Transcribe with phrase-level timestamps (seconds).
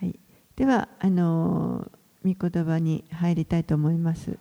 [0.00, 0.18] はい、
[0.54, 4.38] では、あのー、御言葉に入りたいと思います。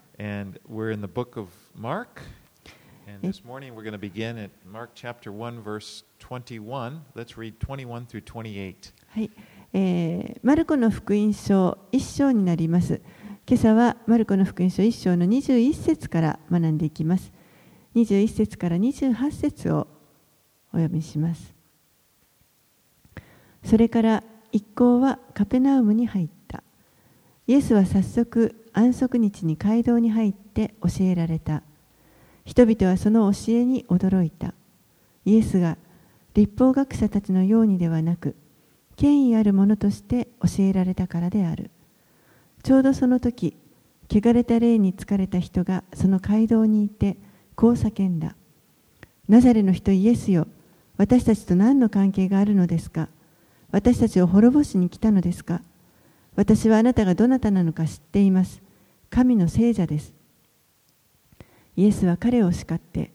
[10.42, 13.02] マルコの福音書1章になります。
[13.48, 17.32] 今朝はマルコの福音書1章の21節から学んでいきます。
[17.96, 19.88] 21節から28節を
[20.74, 21.55] お読みします。
[23.66, 26.64] それから一行はカペナウムに入った。
[27.48, 31.64] イエスは早速安息日に街道に入って教えられた。
[32.46, 34.54] 人々はその教えに驚いた。
[35.26, 35.78] イエスが
[36.36, 38.36] 立法学者たちのようにではなく、
[38.96, 41.72] 権威あるものとして教えられたからである。
[42.64, 43.58] ちょうどその時、
[44.10, 47.18] 汚れた霊に疲れた人がその街道にいて、
[47.56, 48.36] こう叫んだ。
[49.28, 50.48] ナザレの人イエスよ、
[50.98, 53.10] 私たちと何の関係があるのですか？
[53.76, 55.60] 私たちを滅ぼしに来たのですか？
[56.38, 58.62] 私はあなたがどなたなのか知っています。
[59.10, 60.14] 神の聖者です。
[61.76, 63.12] イエスは彼を叱って、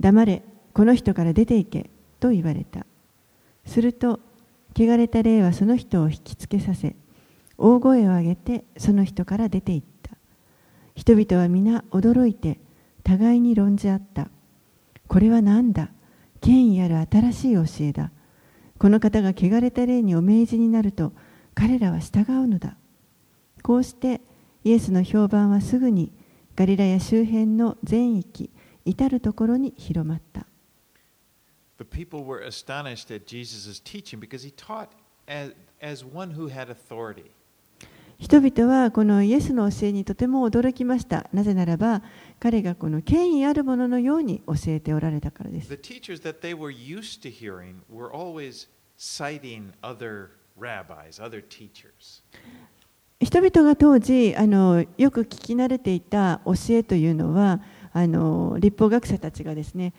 [0.00, 0.42] 黙れ、
[0.74, 1.88] この人から出て行け、
[2.20, 2.84] と言われた。
[3.64, 4.20] すると、
[4.78, 6.96] 汚れた霊はその人を引きつけさせ、
[7.56, 10.10] 大声を上げてその人から出て行った。
[10.94, 12.60] 人々は皆驚いて、
[13.04, 14.28] 互いに論じ合った。
[15.08, 15.88] これは何だ？
[16.42, 18.10] 権威ある新しい教えだ。
[18.78, 21.12] この方が汚れた霊にお命じになると、
[21.54, 22.76] 彼らは従うのだ。
[23.62, 24.20] こうして、
[24.64, 26.12] イエスの評判はすぐに
[26.56, 28.50] ガリラや周辺の全域、
[28.84, 30.46] 至るところに広まった。
[31.78, 34.90] The people were astonished at Jesus' teaching because he taught
[35.26, 37.30] as, as one who had authority.
[38.18, 41.28] 人々はこのイエスの教えにとても驚きました。
[41.32, 42.02] なぜならば、
[42.38, 45.68] 彼がこの権威あるもののように教えておられたからです。
[53.20, 57.60] 人々が当時あのよく聞き慣れていた教えというのは
[57.92, 59.94] あの立法学者たちがですね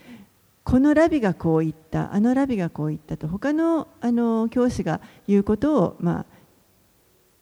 [0.64, 6.26] このラビがこう言ったあのラビがこう言ったと他のあの教師が言うことを、ま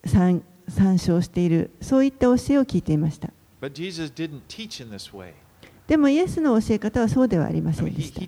[0.05, 3.31] あ、参参照しているそういった教えを聞いていました.
[5.87, 8.21] でもイエスの教え方はそうではありませんでした.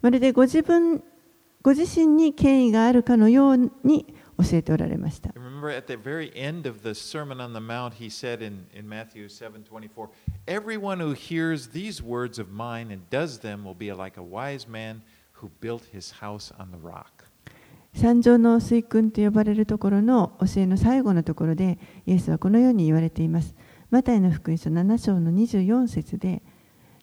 [0.00, 1.02] まるでご自分
[1.62, 4.06] ご自身に権威があるかのように
[4.38, 8.88] 教えておられました Remember at the very end of the Sermon on the Mount, he said in, in
[8.88, 10.08] Matthew 7 24,
[10.46, 14.68] Everyone who hears these words of mine and does them will be like a wise
[14.68, 17.17] man who built his house on the rock.
[17.98, 23.56] 三条の水訓と呼ばれるところの教えの最後のところでイエスはこのように言われています。
[23.90, 26.44] マタイの福音書7章の24節で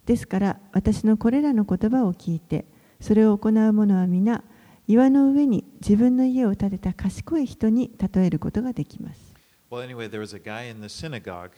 [0.06, 2.64] ですから私のこれらの言葉を聞いて
[2.98, 4.42] それを行う者は皆
[4.88, 9.34] 岩の上に自分の家を建てた賢い人に例えることができます。
[9.70, 11.50] Well, anyway, there was a guy in the synagogue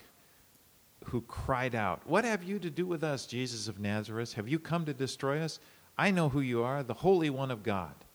[1.13, 4.35] who cried out, What have you to do with us, Jesus of Nazareth?
[4.35, 5.61] Have you come to destroy us?
[5.97, 8.08] I know who you are, the Holy One of God.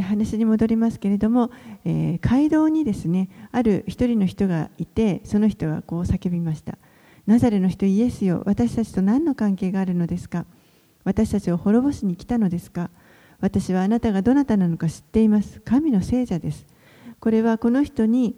[0.00, 1.50] 話に戻りますけれども、
[1.84, 6.78] えー街道にですねある一人の人がいてその人がこう叫びました。
[7.26, 10.46] ナザレの人イエスよ私たちと何の関係があるのですか？
[11.04, 12.90] 私たちを滅ぼしに来たのですか？
[13.40, 15.60] 私はあなたがどなたなのか知っています。
[15.60, 16.66] 神の聖者です。
[17.18, 18.36] これはこの人に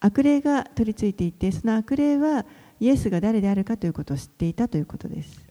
[0.00, 2.44] 悪霊が取り付いていてその悪霊は
[2.80, 5.44] イエスが誰であるかということを知っていたということです。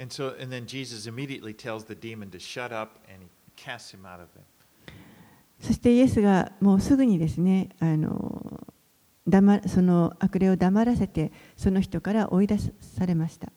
[5.59, 8.67] そしてイエスがもうすぐにですね、あの
[9.27, 13.51] 黙その悪霊を黙らせて、その人から追い出されました。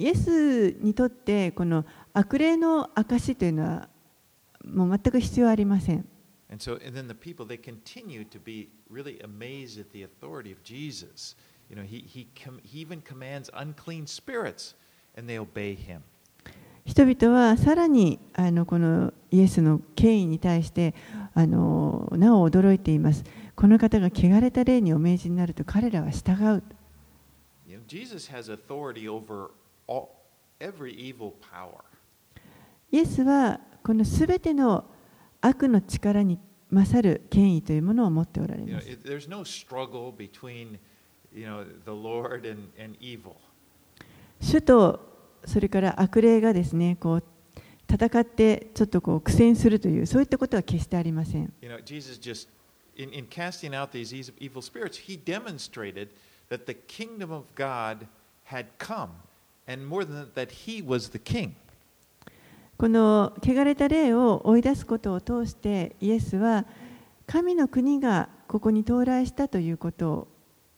[0.00, 3.88] イエスにとって、この悪霊の証というのは、
[4.64, 6.04] もう全く必要ありません。
[6.50, 10.62] And so, and then the people, they continue to be really amazed at the authority of
[10.62, 11.36] Jesus.
[11.68, 14.74] You know, he, he, com- he even commands unclean spirits
[15.14, 16.02] and they obey him.
[16.86, 20.94] 人々はさらにあのこのイエスの権威に対して
[21.34, 23.24] あのなお驚いています
[23.54, 26.62] この方が汚れた霊にお命じになると彼らは従う.
[32.90, 34.86] イエスはこのすべての
[35.40, 36.38] 悪の力に
[36.70, 38.98] 勝る権威というものを持っておられます。
[44.40, 45.08] 主と
[45.44, 47.24] それから悪霊がですね、こう
[47.90, 51.52] 戦ってちょっとこう苦戦するというそういったことは決してありません。
[53.00, 56.08] In, in casting out these evil spirits, he demonstrated
[56.50, 58.08] that the kingdom of God
[58.50, 59.10] had come,
[59.68, 61.54] and more than that, that he was the king.
[62.78, 66.64] この汚れた霊を追い出すことを通してイエスは
[67.26, 70.28] 神の国がここに到来したということを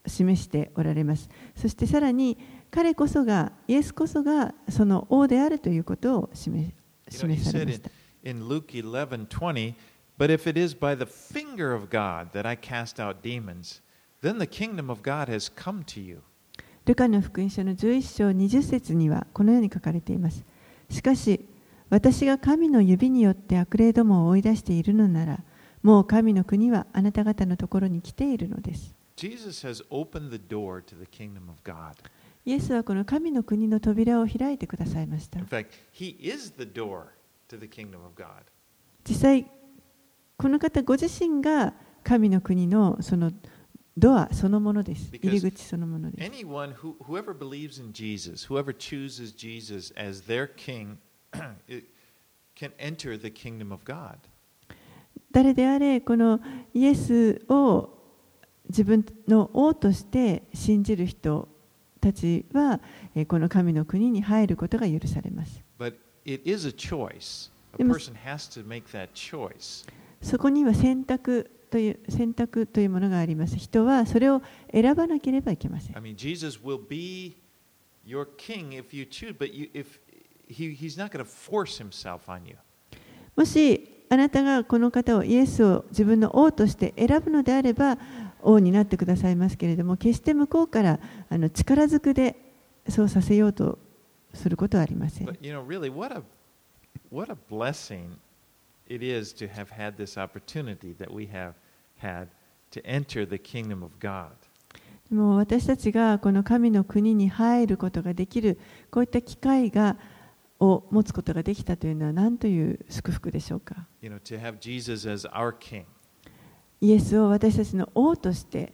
[0.07, 1.29] 示しておられます。
[1.55, 2.39] そしてさらに
[2.71, 6.73] 彼こそがイエスこそがその王であるということを示
[7.07, 7.91] 示されました。
[8.23, 9.75] In Luke 11:20,
[10.17, 13.83] "But if it is by the finger of God that I cast out demons,
[14.23, 16.23] then the kingdom of God has come to you."
[16.85, 20.43] ルカの福音書の11章20節にはこのように書かれています
[20.89, 21.45] しかし
[21.91, 25.43] 私が神の指によって悪霊どもを追い出しているのなら
[25.83, 31.93] もう神の国はあなた方のところに来ているのです Jesus has opened the door to the kingdom of God.
[32.45, 35.67] イエスはこの神の国の扉を開いてくださいました fact.
[39.07, 39.45] 実際
[40.37, 41.73] この方ご自身が
[42.03, 43.31] 神の国のその
[43.97, 50.97] ドアそのものです入り口そのものです Anyone who whoever believes in Jesus, whoever chooses Jesus as their king,
[55.31, 56.39] 誰であれこの
[56.73, 57.97] イエスを
[58.69, 61.47] 自分の王として信じる人
[61.99, 62.79] たちは
[63.27, 65.63] この神の国に入ることが許されます。
[70.21, 73.55] そこには選択という選択というものがあります。
[73.57, 74.41] 人はそれを
[74.71, 75.97] 選ばなければいけません。
[83.35, 87.97] もしあなたがこの方をイエスを自分の王として選ぶのであれば
[88.41, 90.99] 王になってくださいますけれども決して向こうから
[91.29, 92.35] あの力ずくで
[92.89, 93.79] そうさせようと
[94.33, 95.27] することはありません。
[105.09, 108.59] でも私たちがこの神の国に入ることができる
[108.89, 109.97] こういった機会が
[110.61, 115.85] を持つことができたというのは何という祝福でしょうか？You know, to have Jesus as our king.
[116.79, 118.73] イエスを私たちの王として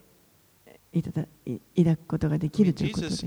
[0.92, 3.26] いただい抱くことができるということです。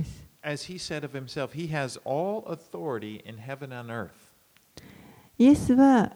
[5.38, 6.12] イエスは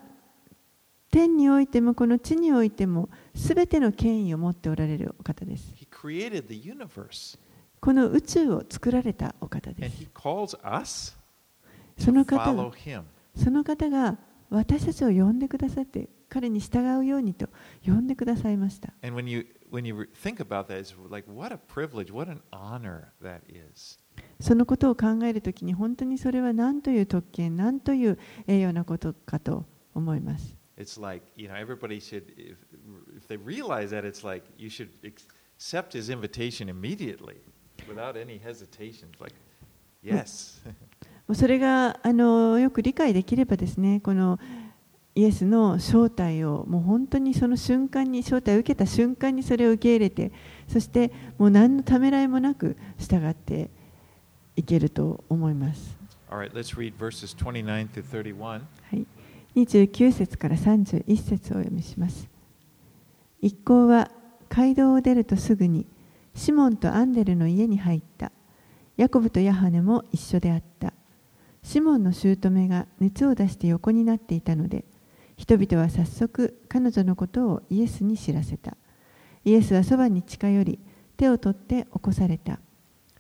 [1.11, 5.73] 天においてもこの地においてもすべての権威を持っておられるお方です。
[5.75, 7.39] He created the universe.
[7.81, 10.05] この宇宙を作られたお方です。
[10.05, 11.17] And he calls us
[11.99, 12.53] その方
[13.37, 14.19] その方が
[14.51, 17.49] 私たちを呼んでくださって彼に従うようにと
[17.85, 18.93] 呼んでくださいました。
[24.41, 30.57] そのことを考えるときに本当にそれは何という特権、何という栄誉なことかと思います。
[40.03, 40.61] Yes.
[41.33, 44.39] それがあのよく理解できればですね、この
[45.15, 50.33] イエスの招待をもう本当にその瞬間に招待を受けた瞬間にそれを受け入れて、
[50.69, 53.71] そしてもう何のためらいもなく従って
[54.57, 55.97] いけると思います。
[56.31, 58.39] All right, let's read verses 29 through 31.
[58.43, 58.61] は
[58.93, 59.07] い、
[59.55, 62.29] 29節から31節をお読みします。
[63.41, 64.11] 一行は
[64.49, 65.87] 街道を出るとすぐに
[66.35, 68.33] シモンとアンデルの家に入った。
[68.97, 70.93] ヤコブとヤハネも一緒であった。
[71.65, 74.85] シモンの姑が熱を出して横になっていたので、
[75.37, 78.77] 人々は早速彼女のことをイエスに知らせた。
[79.45, 80.79] イエスはそばに近寄り、
[81.17, 82.61] 手を取って起こされた。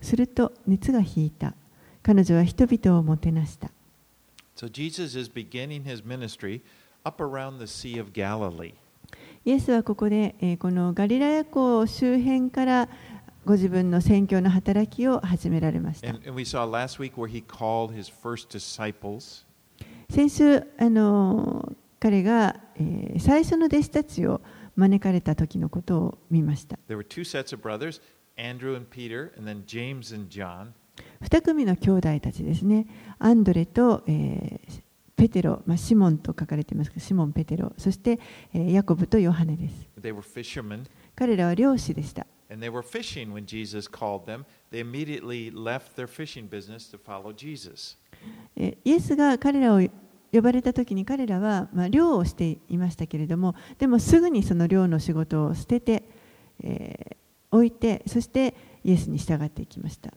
[0.02, 1.54] すると熱が引いた。
[2.02, 3.70] 彼女は人々をもてなした。
[4.54, 6.60] So Jesus is beginning his ministry
[7.02, 8.74] up around the Sea of Galilee.
[9.46, 12.88] イエスはここで、えーこのガリラヤ湖周辺から
[13.44, 16.08] ご自分の宣教の働きを始められました。
[20.10, 24.40] 先週あの、彼が、え、最初の弟子たちを
[24.76, 26.78] 招かれた時のことを見ました。
[31.20, 32.86] 二組の兄弟たちですね。
[33.18, 34.60] アンドレと、え、
[35.16, 38.18] ペテロ、まあ、シモンと書かれていますけど、シモン・ペテロ、そして、
[38.52, 39.88] え、ヤコブとヨハネです。
[41.14, 42.26] 彼らは漁師でした。
[48.84, 49.80] イエスが彼らを
[50.32, 56.04] 呼ばれた時に彼らは、漁をしていましたけれどもでもすぐにその漁の仕事を捨てて、
[57.50, 60.10] 置いてそしてイエスに従っていきました。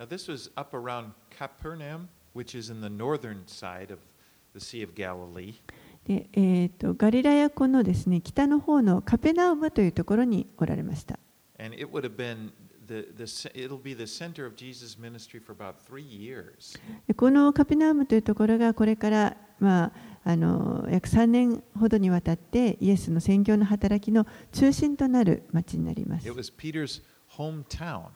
[6.06, 11.20] でえー、とガリラヤ湖のです、ね、北の方のカペナウマというところにおられました。
[11.60, 12.52] And it would have been
[12.88, 16.80] the, the it'll be the center of Jesus' ministry for about three years.
[17.08, 19.92] でこのカペナウムというところがこれから、まあ、
[20.24, 26.28] あの約3年ほどにわたってイエスの宣教の働きの中心となる町になります。
[26.28, 27.02] It was Peter's
[27.38, 28.10] hometown.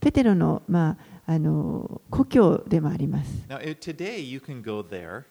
[0.00, 3.30] ペテロの,、まあ、あの故郷でもあります。
[3.48, 5.24] Now, today you can go there,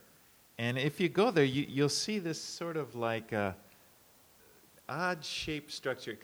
[0.60, 3.56] and if you go there, you, you'll see this sort of like a
[4.88, 6.18] odd shaped structure.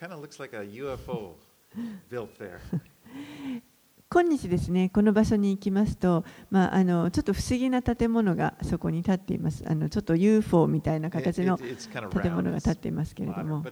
[4.10, 9.64] 今日ですね、この場所に行きますと、まあ、あのちょっと不思議な建物がそこに建っています。
[9.68, 13.64] あのちょっと UFO みたいな形の建物が建っていますけれども。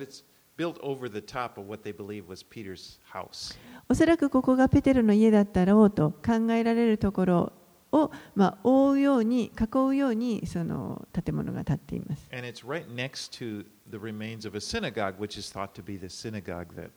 [3.88, 7.54] おそらくここがペテルの家だったろうと考えられるところ。
[7.92, 12.28] を、まあ、覆うように、囲うようにその建物が立っています。
[12.32, 16.08] And it's right next to the remains of a synagogue, which is thought to be the
[16.08, 16.92] synagogue that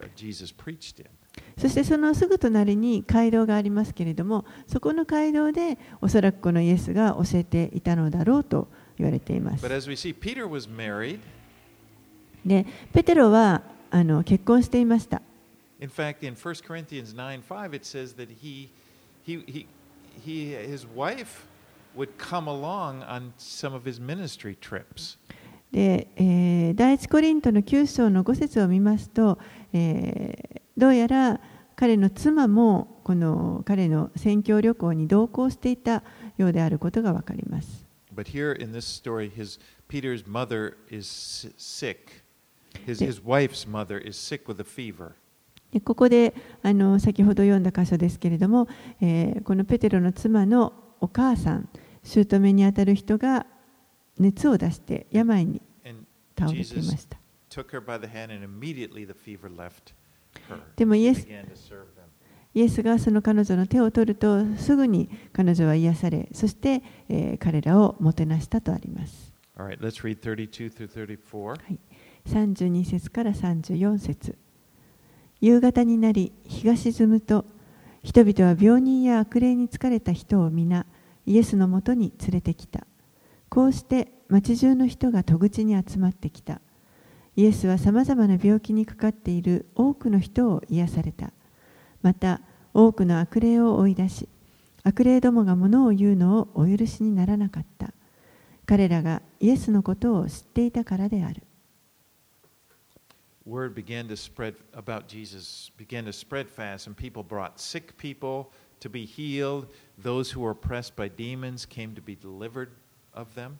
[0.00, 1.08] uh, Jesus preached in.
[1.58, 8.68] そしてそのすぐ隣に街道がありますけれども、そこの街道でおそらくこのイエスが教えていたのだろうと
[8.98, 9.74] 言われています But。
[9.74, 11.20] as we see, Peter was married.
[12.44, 15.20] で、ペテロはあの結婚していました。
[15.80, 18.70] In fact, in 1 Corinthians 9 5, it says that he,
[19.26, 19.66] he, he,
[20.25, 21.45] he, his wife
[21.95, 25.17] would come along on some of his ministry trips.
[25.71, 29.37] で、えー第一コリントの9章の5節を見ますと、
[29.73, 31.39] えーどうやら
[31.75, 36.03] 彼の妻もこの彼の宣教旅行に同行していた
[36.37, 37.85] ようであることがわかります。
[38.15, 39.59] But here in this story, his,
[39.89, 42.23] Peter's mother is si- sick.
[42.85, 43.07] His, Yeah.
[43.07, 45.11] his wife's mother is sick with a fever.
[45.72, 48.68] でここであの先ほど読んだ箇所ですけれども、
[49.00, 51.68] えーこのペテロの妻のお母さん、
[52.02, 53.46] 姑にあたる人が
[54.18, 55.60] 熱を出して病に
[56.38, 57.18] 倒れていました。
[60.76, 61.26] でもイエス.
[62.54, 69.32] イエスがその彼女の手を取るとすぐに彼女は癒されそして、えー彼らをもてなしたとあります。
[69.58, 71.56] All right, let's read 32 through 34.
[72.26, 74.36] 32節から34節
[75.40, 77.44] 夕方になり日が沈むと
[78.02, 80.86] 人々は病人や悪霊に疲れた人を皆
[81.26, 82.86] イエスのもとに連れてきた。
[83.48, 86.60] こうして町中の人が戸口に集まってきた。
[87.34, 91.32] イエスはさまざまな病気にかかっている多くの人を癒された。
[92.02, 92.40] また
[92.72, 94.28] 多くの悪霊を追い出し
[94.84, 97.92] 悪霊どもがものを言うのをお許しにならなかった。
[98.66, 101.42] 彼らがイエスのことを知っていたからである。
[103.46, 108.50] Word began to spread about Jesus, began to spread fast, and people brought sick people
[108.80, 109.68] to be healed.
[110.02, 112.70] Those who were oppressed by demons came to be delivered
[113.14, 113.58] of them.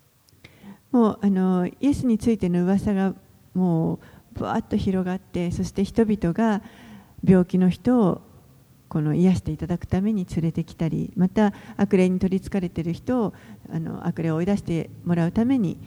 [0.91, 3.15] もうあのイエスについての噂が
[3.55, 3.99] もう
[4.39, 6.63] ぶわっと広がってそして人々が
[7.23, 8.21] 病気の人を
[8.89, 13.35] この癒していただくために連れてきたりまた悪霊に取りつかれている人を
[13.73, 15.79] あの悪霊を追い出してもらうために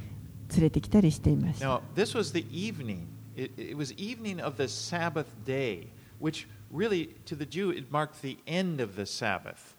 [0.53, 1.61] 連れてきたりしています。
[1.61, 3.18] Now, this was the evening.
[3.39, 5.87] It, it was evening of the Sabbath day,
[6.19, 9.77] which really, to the Jew, it marked the end of the Sabbath.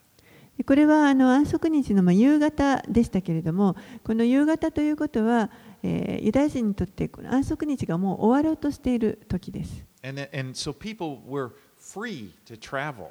[0.56, 5.50] でこれはあの安息日のまあ夕方でしたけれどもこの夕方ということは、
[5.82, 9.84] えーユダヤ人にとってこの安息日がもう終わろうとしている時です。
[10.02, 13.08] And, and so people were free to travel.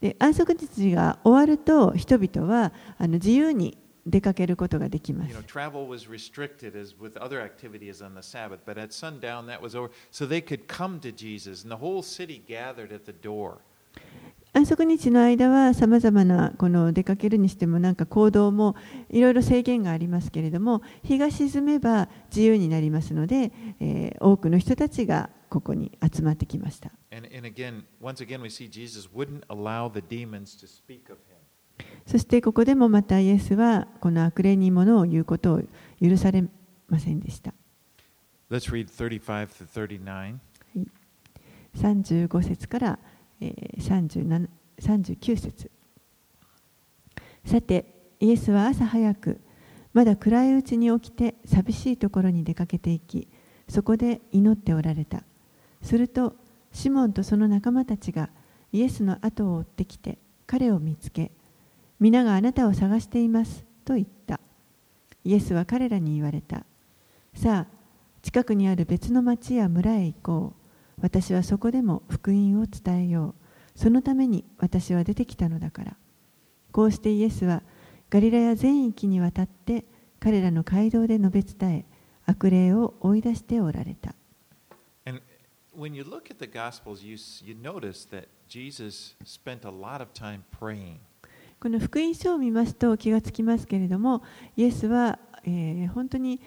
[0.00, 3.76] で安息日が終わると人々はあの自由に
[4.06, 5.34] 出かけることができます。
[14.56, 18.76] 安息日の間はさまざまなこの出かけるにしてもなんか行動も
[19.10, 26.92] いろいろ制限がありますけれども日が沈めば自由になりますので、え、多くの人たちがここに集まってきました。
[32.06, 35.62] そしてここでもまたイエスはこの悪霊にものを言うことを
[36.02, 36.44] 許され
[36.88, 37.54] ませんでした。
[38.50, 40.36] Let's read 35 to 39.
[41.76, 42.98] 35節から、
[43.40, 44.48] えー37
[44.80, 45.70] 39節
[47.44, 49.40] さてイエスは朝早く
[49.92, 53.28] まだ暗いうちに起きて寂しいところに出かけていき
[53.68, 55.22] そこで祈っておられた
[55.82, 56.34] すると
[56.72, 58.30] シモンとその仲間たちが
[58.72, 61.30] イエスの後を追ってきて彼を見つけ
[62.04, 64.38] 皆があなたを探していますと言った。
[65.24, 66.66] イエスは彼らに言われた。
[67.32, 67.66] さあ
[68.20, 70.52] 近くにある別の町や村へ行こ
[70.98, 71.00] う。
[71.00, 73.78] 私はそこでも福音を伝えよう。
[73.78, 75.96] そのために私は出てきたのだから。
[76.72, 77.62] こうしてイエスは
[78.10, 79.86] ガリラヤ全域にわたって
[80.20, 81.84] 彼らの街道で述べ伝え
[82.26, 84.14] 悪霊を追い出しておられた。
[85.74, 90.42] When you look at the Gospels, you, you notice that Jesus spent a lot of time
[90.60, 90.98] praying.
[91.64, 94.22] この福音書を見ますと気がつきますけれども、
[94.54, 96.38] イエスは、えー、本当に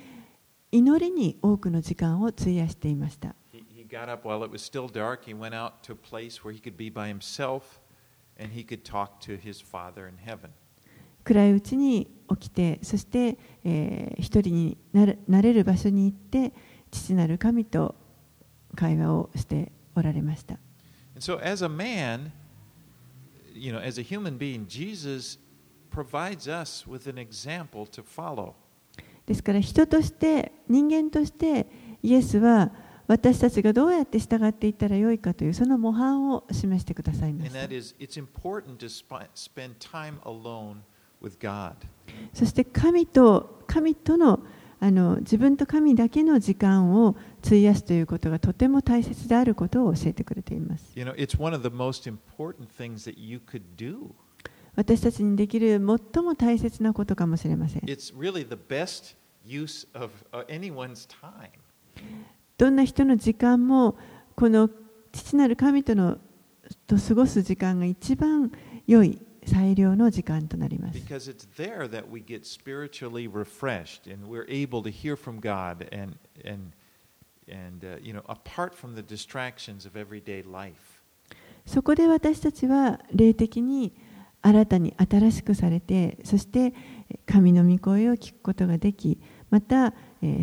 [0.71, 3.33] 祈りに多くの時間を費やしていました。
[3.51, 3.83] He, he
[8.83, 9.79] dark, himself,
[11.23, 16.53] 暗いうちに起きて、そして、えー、一人にな,れる場所に行って、
[16.91, 17.95] 父なる神と
[18.75, 20.59] 会話をしておられました。
[23.57, 25.39] you know, as a human being, Jesus
[25.89, 28.53] provides us with an example to follow.
[29.25, 31.67] ですから人として人間として
[32.01, 32.71] イエスは
[33.07, 37.59] 私たちがどうやって従っていったらよいかというその模範を示してくださいました。
[42.33, 44.39] そして神と神との
[44.79, 54.11] あの自分と神だけの時間を費やすということがとても大切であることを教えてくれています You know, it's one of the most important things that you could do.
[54.75, 59.15] 私たちにできる最も大切なことかもしれません It's really the best
[59.45, 61.49] use of uh, anyone's time.
[62.57, 63.97] どんな人の時間も
[64.35, 64.69] この
[65.11, 66.17] 父なる神との
[66.85, 68.51] と過ごす時間が一番
[68.85, 70.99] 良い最良の時間となります。
[81.65, 83.93] そこで私たちは霊的に
[84.41, 86.73] 新たに新しくされてそして
[87.25, 89.93] 神の御声を聞くことができまた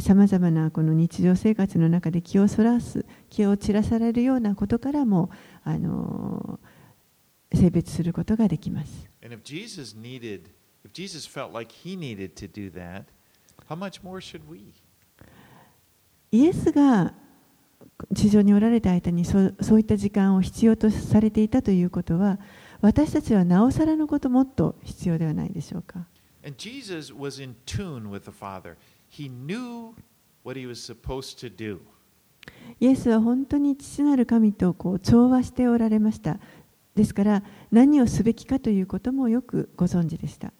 [0.00, 5.30] さまざなこの日常生活の中で気をそらす気を散らされるようなことからも
[5.62, 6.61] あの、
[7.52, 9.08] 性別することができます。
[16.30, 17.14] イエスが
[18.12, 22.40] 地上におられた間にそう,そういった時間を必要とされていたということは
[22.80, 26.06] 私たちはなおさらのこともっと必要ではないでしょうか。
[32.80, 36.38] イエスは本当に父なる神とこう調和しておられました。
[36.95, 40.52] ですから何をすべきかということもよくご存知でした。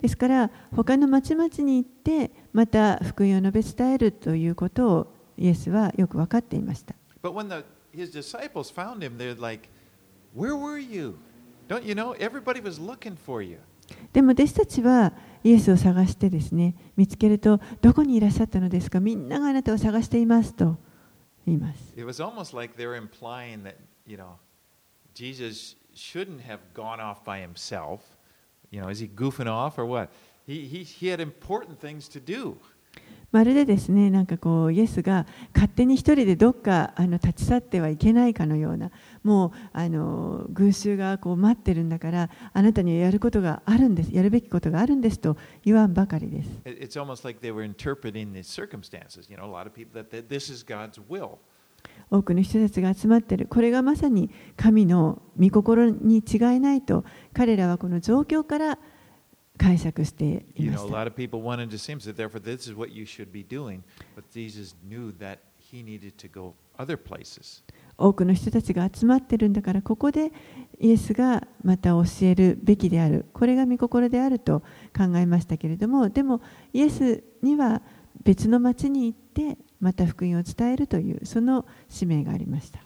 [0.00, 6.94] ですから他の町々に行ってまた福音を述べ伝えるということをイエスはよく分かっていました。
[14.12, 15.12] でも弟子たちは
[15.44, 20.76] イエスを探してですね見つけるとどこにいらっしゃったのですかみんながあなたを探していますと
[21.46, 21.94] 言います。
[21.96, 23.74] It was almost like they were implying that,
[24.06, 24.36] you know,
[25.14, 28.00] Jesus shouldn't have gone off by himself.
[28.70, 30.10] You know, is he goofing off or what?
[30.46, 32.56] He, he, he had important things to do.
[33.30, 38.90] まるでですねなんかこうイエスが勝手に一人でどっかあの立ち去ってはいけないかのような
[39.22, 46.48] もうあの群衆がこう待ってるんだからあなたにはやることがあるんですやるべきことがあるんですと言わんばかりです。
[52.10, 58.78] 多くの人たちが集まっているこれがまさに神の御心に違いないと彼らはこの状況から
[59.58, 60.24] 解釈して
[60.56, 60.72] いま。
[68.02, 70.32] 多くの人たちが集まっているんだからここで
[70.80, 74.60] イエスがまた教えるべきであるこれが御心であると
[74.96, 77.80] 考えましたけれどもでもイエスには
[78.24, 82.80] 別の町に行ってまた福音を伝えるというその使命がありました。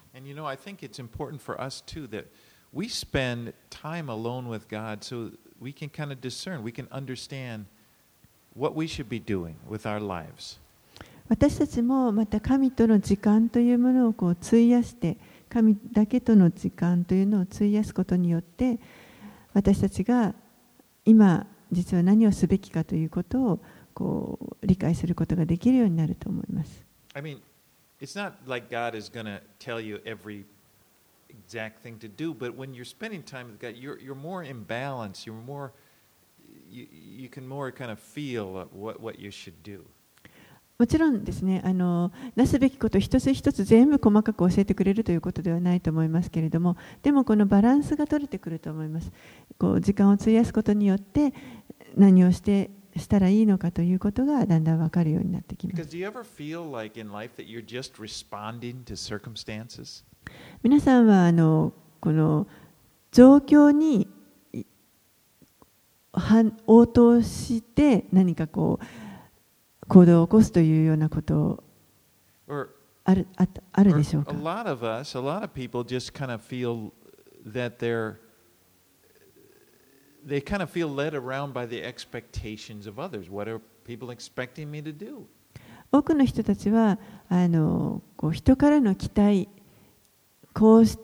[11.29, 15.17] 私たちもまた神との時間というものをこう費やして
[15.49, 18.79] 神だけとの時間というのを費やすことによって
[19.53, 20.33] 私たちが
[21.05, 23.59] 今実は何をすべきかということを
[23.93, 26.85] こう理解することができるようになると思います。
[27.13, 27.39] I mean,
[27.99, 30.45] it's not like God is going to tell you every
[31.29, 34.63] exact thing to do, but when you're spending time with God, you're, you're more in
[34.63, 35.25] balance.
[35.25, 35.73] You're more,
[36.69, 39.83] you, you can more kind of feel what, what you should do.
[40.79, 49.11] もちろんですねあのなすべきこと一つ一つ全部細かく教えてくれるということではないと思いますけれどもでもこのバランスが取れてくると思います
[49.57, 51.33] こう時間を費やすことによって
[51.95, 55.89] 何をしてしたらいいのかということがだんだん分かるようになってきます?
[60.61, 62.47] 皆さんはあのこの
[63.11, 64.07] 状況に
[66.67, 69.06] 応答して何かこう
[69.87, 71.63] 行動を起こすというようなことを
[73.03, 76.91] あるああるでしょう a か lot of us, a lot of people just kind of feel
[77.45, 78.17] that they're
[80.25, 83.29] they kind of feel led around by the expectations of others.
[83.29, 85.25] What are people expecting me to do?
[85.89, 89.47] 多くの人たちはあのこう人からの期待
[90.53, 90.97] こうし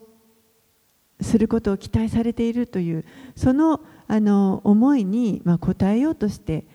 [1.21, 6.65] することを期待されているというそのあの思いに、まあ、応えようとして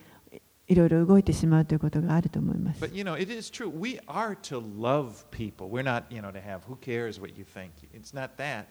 [0.68, 2.85] いろいろ動いてしまうということがあると思います。
[2.85, 3.68] But you know, it is true.
[3.68, 5.68] We are to love people.
[5.68, 7.70] We're not, you know, to have who cares what you think.
[7.94, 8.66] It's not that.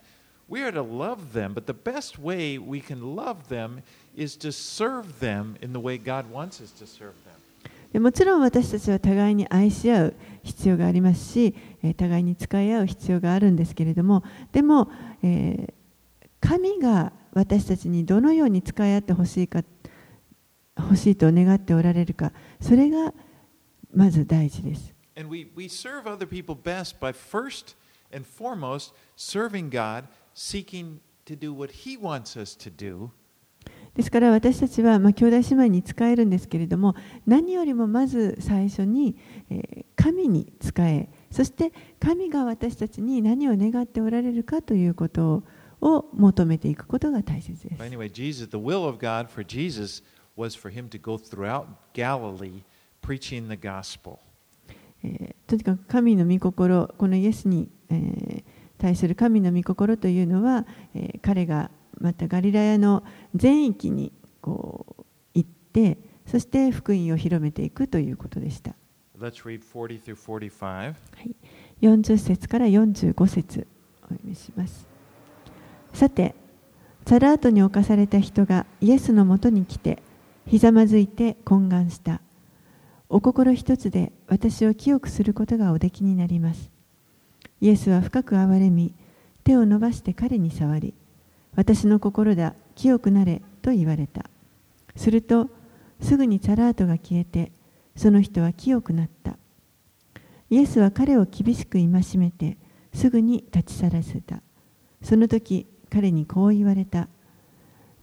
[0.47, 3.81] We are to love them, but the best way we can love them
[4.15, 7.33] is to serve them in the way God wants us to serve them.
[7.91, 14.91] でもちろん私たちは互いに愛し合う必要がありますし、えー互いに使い合う必要があるんですけれどもでも、
[15.23, 15.73] えー
[16.39, 19.63] 神が私たちにどのように使い合ってほしいか
[20.77, 23.13] 欲しいと願っておられるか、それが
[23.93, 24.93] まず大事です。
[33.95, 39.17] ですから私たちは、ま、兄弟姉妹に使えるんですけれども、何よりもまず最初に、
[39.49, 45.43] え、神に使え、そして神が私たちに何を願っておられるかということ
[45.81, 47.79] を求めていくことが大切です。
[50.37, 52.61] Was for him to go throughout Galilee
[53.01, 54.19] preaching the gospel.
[55.03, 58.43] えーとにかく神の御心このイエスに、えー
[58.77, 65.97] 対する神の御心というのは、えー彼がまたガリラヤの全域にこう行って
[66.27, 68.75] そして福音を広めていくということでした。
[69.19, 70.61] Let's read 40 through 45.
[70.61, 70.93] は
[71.25, 71.35] い、
[71.81, 73.65] 40節から45節
[74.03, 74.87] お読みします。
[75.93, 76.35] さて、
[77.07, 80.03] サラートに侵された人がイエスのもとに来て、
[80.47, 82.21] ひざまずいて懇願した。
[83.09, 86.71] お心一つで私を清くすることがおできになります。
[87.61, 88.93] イエスは深く憐れみ、
[89.43, 90.93] 手を伸ばして彼に触り、
[91.55, 94.29] 私の心だ、清くなれと言われた。
[94.95, 95.49] すると、
[96.01, 97.51] すぐにサラートが消えて、
[97.95, 99.37] その人は清くなった。
[100.49, 102.57] イエスは彼を厳しく戒めて
[102.93, 104.41] すぐに立ち去らせた。
[105.01, 107.09] その時彼にこう言われた。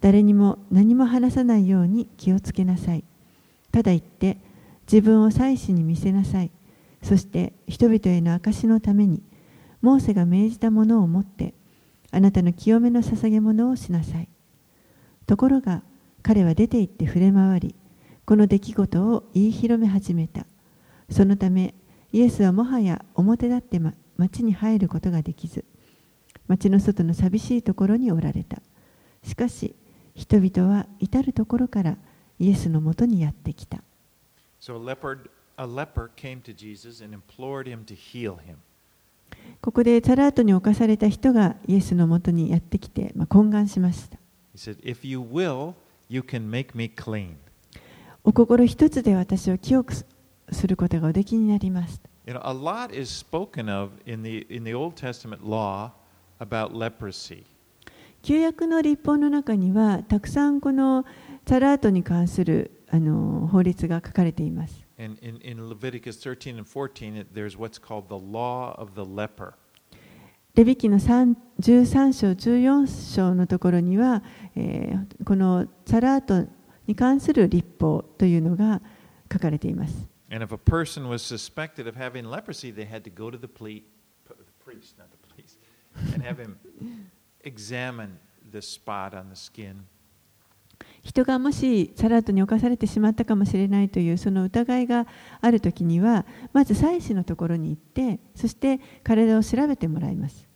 [0.05, 3.05] 誰にも何も話さないように気をつけなさい。
[3.73, 4.37] ただ言って
[4.87, 6.51] 自分を祭司に見せなさい。
[7.03, 9.23] そして人々への証のために
[9.81, 11.55] モーセが命じたものを持って
[12.11, 14.29] あなたの清めの捧げ物をしなさい。
[15.27, 15.83] ところが
[16.23, 17.75] 彼は出て行って触れ回り
[18.27, 20.45] この出来事を言い広め始めた。
[21.09, 21.73] そのため
[22.13, 23.81] イエスはもはや表立って、
[24.19, 25.65] 町に入ることができず
[26.47, 28.59] 町の外の寂しいところにおられた
[29.23, 29.75] しかし
[30.15, 31.97] 人々は至るところから
[32.39, 33.79] イエスのもとにやってきた。
[34.61, 36.55] So a leopard, a leper came to
[39.61, 44.19] ここでタラートに侵された人がイエスのもとにやってきて、まあ、懇願しました。
[48.23, 50.07] お心一つで私を記憶す
[50.67, 52.01] ることがおできになります。
[57.45, 57.54] た
[58.25, 61.05] 旧約の立法の中にはたくさんこの
[61.47, 69.53] サラートに関するあの法律が書かれています in, in Leviticus 13 and 14, it, there's what's called the law of the leper.
[70.55, 74.23] レビキの3 13章、14章のところには、
[74.57, 76.51] えーこのサラート
[76.87, 78.81] に関する立法というのが
[79.31, 80.09] 書かれています。
[80.31, 83.83] And if a person was suspected of having leprosy, they had to go to the, ple-
[84.65, 85.59] priest, not the police,
[86.15, 86.57] and have him
[87.45, 88.17] examine
[88.51, 89.85] the spot on the skin.
[91.03, 95.07] 人がもしサラートに侵されてしまったかもしれないというその疑いが
[95.41, 100.49] あるときには、まず祭司のところに行って、そして体を調べてもらいます。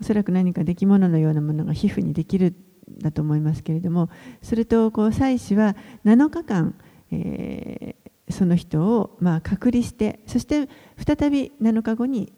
[0.00, 2.54] おそらく何か出来物のようなものが皮膚にできる
[2.90, 4.10] んだと思いますけれども、
[4.42, 6.74] するとこう祭司は7日間、
[7.10, 12.32] えーその人をま隔離してそして再び7日後に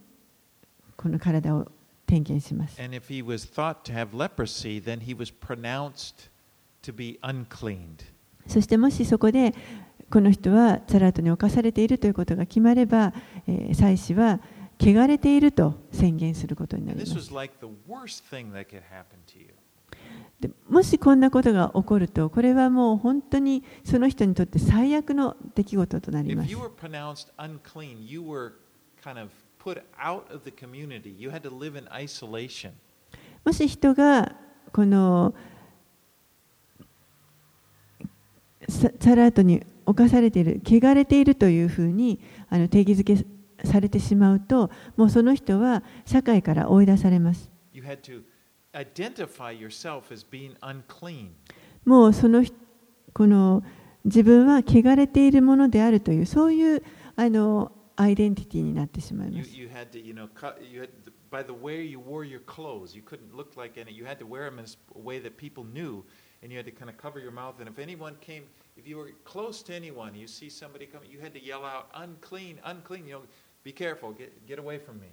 [0.97, 1.67] この体を
[2.07, 2.81] 点検します。
[8.47, 9.55] そしてもしそこで
[10.11, 13.13] この人はザラートに侵されているということが決まれば、
[13.49, 14.41] えー、祭は
[14.79, 17.13] 汚れていると宣言することになります。
[20.41, 26.55] でもしこんなことが起こると、これはもう本当にその人にとって最悪の出来事となります.
[33.45, 34.37] もし人が
[34.73, 35.35] この
[38.69, 42.21] ササラートに侵されている、汚れているというふうに
[42.51, 43.17] あの定義づけ
[43.65, 47.51] されてしまうと、もうその人は社会から追い出されます。
[47.73, 48.23] You had to
[48.76, 51.30] identify yourself as being unclean.
[51.86, 52.56] もうその人
[53.14, 53.64] この
[54.06, 56.84] 自分は汚れているものであるというそういう
[57.16, 59.56] あのアイデンティティになってしまいま You, す。
[59.56, 60.90] you had to, you know, cut, you had
[61.30, 63.92] by the way you wore your clothes, you couldn't look like any.
[63.92, 66.04] You had to wear them in a way that people knew,
[66.42, 67.60] and you had to kind of cover your mouth.
[67.60, 68.44] And if anyone came,
[68.78, 71.90] if you were close to anyone, you see somebody coming, you had to yell out,
[71.94, 73.22] "Unclean, unclean!" You know,
[73.64, 75.10] be careful, get get away from me.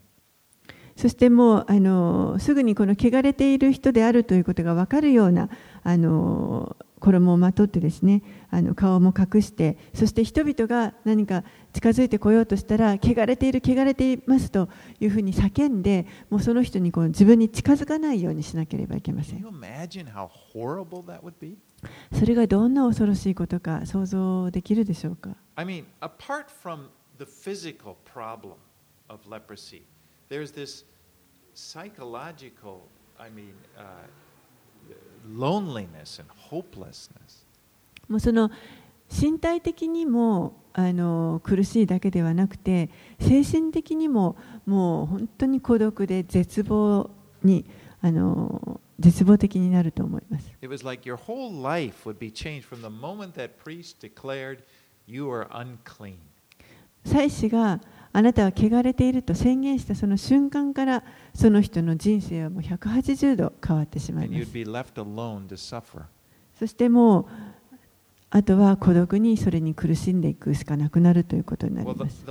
[0.96, 5.50] そしてもうあのすぐにこの汚れている人であるということが分かるような
[5.84, 14.70] あの衣をまとってですねあの顔も隠してそして人々が何か近づいてこようとしたら汚れている汚れていますと
[15.02, 19.44] いうふうに叫んでもうその人にこう自分に近づかないようにしなければいけません?
[22.18, 26.86] それがどんな恐ろしいことか想像できるでしょうか？I mean, apart from
[27.20, 28.54] the physical problem
[29.10, 29.82] of leprosy,
[30.34, 30.84] there's this
[31.54, 32.82] psychological,
[33.20, 33.84] I mean, uh,
[35.30, 37.46] loneliness and hopelessness.
[38.10, 38.50] もうその
[39.10, 47.10] 身体的にもあの苦しいだけではなくて精神的にももう本当に孤独で絶望
[47.44, 47.66] に
[48.02, 50.52] あの絶望的になると思います。
[50.62, 54.64] It was like your whole life would be changed from the moment that priest declared
[55.06, 56.16] you are unclean.
[57.06, 57.80] 祭司が
[58.16, 64.40] あなたは汚れていると宣言したその瞬間からその人の人生はもう180度変わってしまいます。
[66.60, 67.26] そしてもう
[68.30, 72.24] あとは孤独にそれに苦しんでいくしかなくなるということになります。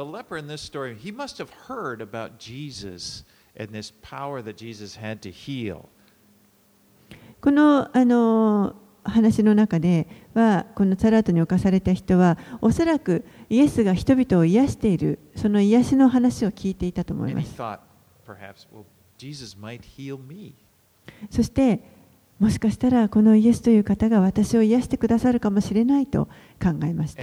[7.40, 17.54] このあの話の中ではこのサラートに侵された人はおそらくイエスが人々を癒しているその癒しの話を聞いていたと思います。
[21.30, 21.80] そして
[22.38, 26.26] もしかしたらこのイエスという方が私を癒してくださるかもしれないと
[26.60, 27.22] 考えました。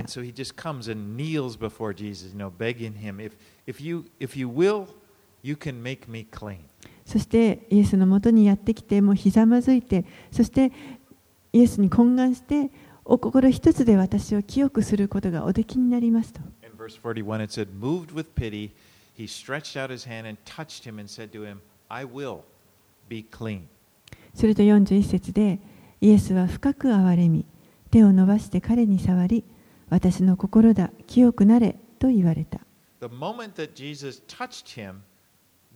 [7.05, 10.71] そしてイエスのもとにやってきてもうひざまずいてそして
[11.51, 12.71] イエスに懇願して、
[13.05, 16.41] お心一つで私を清くすることがおできになりますと。
[16.69, 16.89] Said,
[23.39, 23.61] him,
[24.33, 25.59] すると41節で、
[26.01, 27.45] イエスは深く憐れみ、
[27.91, 29.43] 手を伸ばして彼に触り、
[29.89, 32.59] 私の心だ、清くなれと言われた。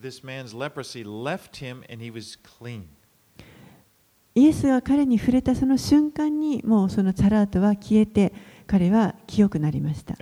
[0.02, 2.88] This man's leprosy left him and he was clean.
[4.36, 8.34] イエスは彼に触れたその瞬間にもうそのチャラートは消えて
[8.66, 10.16] 彼は清くなりました。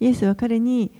[0.00, 0.92] イエスは彼に、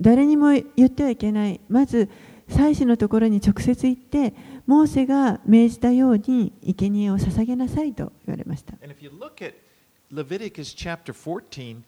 [0.00, 1.60] 誰にも言ってはいけない。
[1.68, 2.08] まず、
[2.48, 4.34] 祭司のところに直接行って、
[4.66, 8.74] モーセが命じたように生贄を捧げなさいと言われました。
[10.11, 11.83] Leviticus chapter 14,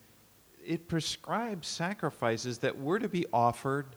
[0.66, 3.96] it prescribes sacrifices that were to be offered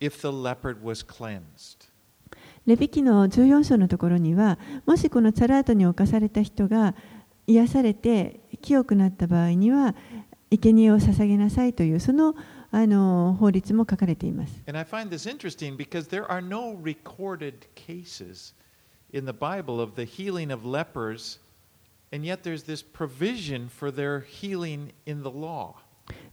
[0.00, 1.88] if the leopard was cleansed.
[2.66, 6.94] レビ記の14章のところにはもしこのサラートに侵された人が
[7.46, 9.94] 癒されて清くなった場合には
[10.50, 12.34] 生贄を捧げなさいというその
[12.70, 14.62] あの法律も書かれています。
[14.66, 18.52] And I find this interesting because there are no recorded cases
[19.12, 21.40] in the Bible of the healing of lepers,
[22.13, 25.73] and yet there's this provision for their healing in the law.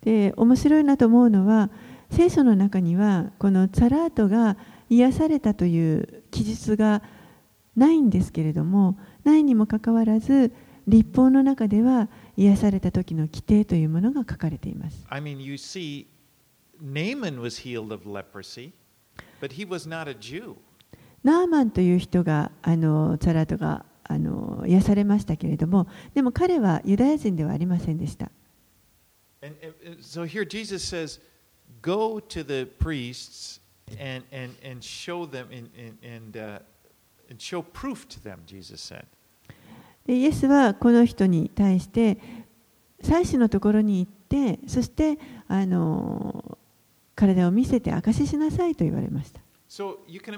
[0.03, 1.71] で面白いなと思うのは
[2.11, 4.57] 聖書の中にはこのサラートが
[4.89, 7.03] 癒されたという記述が
[7.77, 10.53] ないんですけれどもないにもかかわらず
[10.89, 15.07] 立法の中では癒された時の規定というものが書かれています。
[15.09, 16.07] I mean, you see,
[16.83, 18.73] Naaman was healed of leprosy,
[19.41, 20.57] but he was not a Jew.
[21.23, 28.29] ナーマンという人があのサラートがあの癒されましたけれども、でも彼はユダヤ人ではありませんでした。
[40.07, 42.19] でイエスはこの人に対して、
[43.03, 46.59] 祭司のところに行って、そしてあの
[47.15, 49.41] 体を見せて証ししなさいと言われました。
[49.69, 50.37] So you can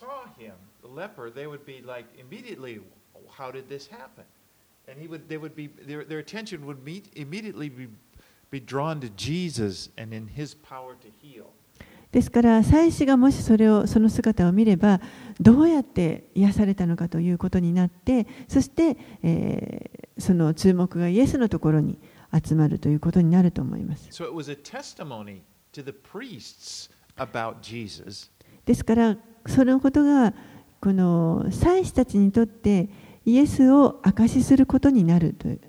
[0.00, 2.80] saw him, the leper, they would be like immediately,
[3.30, 4.24] how did this happen?
[4.88, 7.88] And he would, they would be, their, their attention would meet, immediately be,
[8.50, 11.52] be drawn to Jesus and in his power to heal.
[12.12, 15.00] ですから祭司がもしそれをその姿を見れば
[15.38, 21.98] どうやって癒されたのかということになってそして、えーその注目がイエスのところに
[22.44, 24.08] 集まるということになると思います。
[24.10, 24.30] So
[28.70, 29.16] ですから、
[29.48, 30.32] そのことが
[30.80, 32.88] この祭司たちにとって
[33.26, 35.60] イエスを証しすることになるという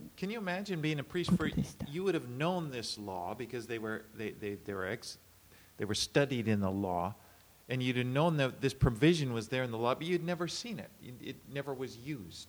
[12.32, 12.48] し。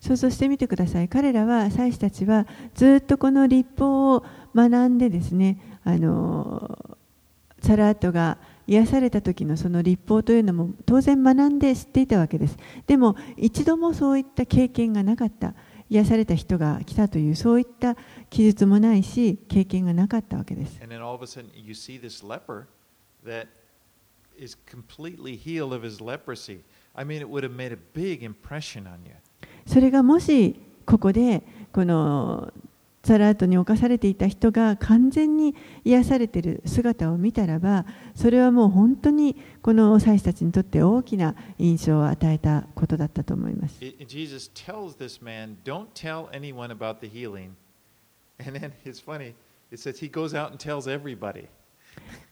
[0.00, 1.10] そうそしてみてください。
[1.10, 6.96] 彼らは、祭司たちは、ずっとこの立法を学んでですね、あの、
[7.60, 8.38] サラートが。
[8.66, 12.56] 癒された時のその立法というのも当然学んで知っていたわけです。
[12.86, 15.54] でも一度もそういった経験がなかった。
[15.90, 17.94] 癒された人が来たというそういった
[18.30, 20.80] 記述もないし経験がなかったわけです。
[29.66, 32.52] それがもしここでこの
[33.04, 43.78] サラートに侵されていた人が完全に癒されている姿を見たらばそれはもう本当にこの祭司たちにとって大きな印象を与えたことだったと思います。
[44.06, 47.50] Jesus tells this man, Don't tell anyone about the healing.
[48.44, 49.34] And then it's funny,
[49.70, 51.46] it says he goes out and tells everybody.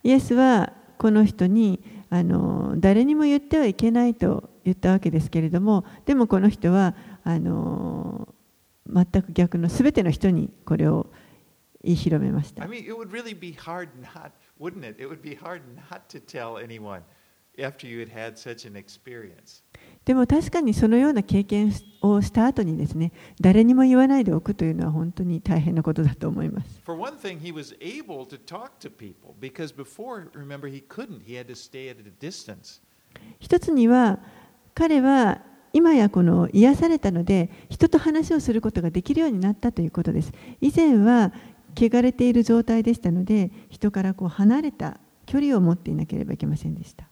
[0.03, 1.81] イエスはこの人に
[2.11, 8.29] あの誰にも言ってはいけないと言ったわけですけれどもでもこの人はあの
[8.87, 11.07] 全く逆の全ての人にこれを
[11.83, 12.69] 言い広めました I。
[12.69, 15.03] mean, it would really be hard not, wouldn't it?
[15.03, 17.03] It would be hard not to tell anyone
[17.59, 19.63] after you had had such an experience.
[20.05, 26.81] でも確かにそのような経験をした後にですね誰にも言わないでおくというのは本当に大変なことだと思います。
[26.85, 31.23] For one thing, he was able to talk to people because before, remember, he couldn't.
[31.25, 32.81] He had to stay at a distance.
[33.39, 34.19] 一つには
[34.75, 35.43] 彼は
[35.73, 40.33] 今やこの癒されたので人と話をすることができるようになったということです。
[40.61, 41.33] 以前は
[41.75, 47.07] 汚れている状態でしたので人からこう離れた距離を持っていなければいけませんでした。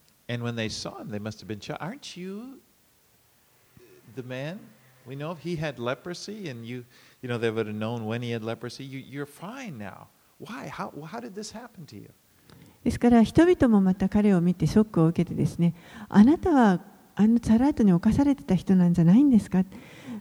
[12.84, 15.74] ですから人々もまた彼を見てショックを受けてですね
[16.08, 16.80] あなたは
[17.20, 19.62] あのサラートに侵されてた人なんじゃないんですか？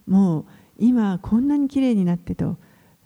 [0.05, 0.45] もう
[0.77, 2.57] 今こんなに綺麗になってと。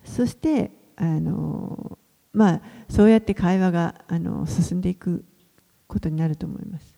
[0.04, 1.98] そしてあの
[2.32, 5.24] まあそうやって会話があの進んでいく
[5.86, 6.94] ことになると思います.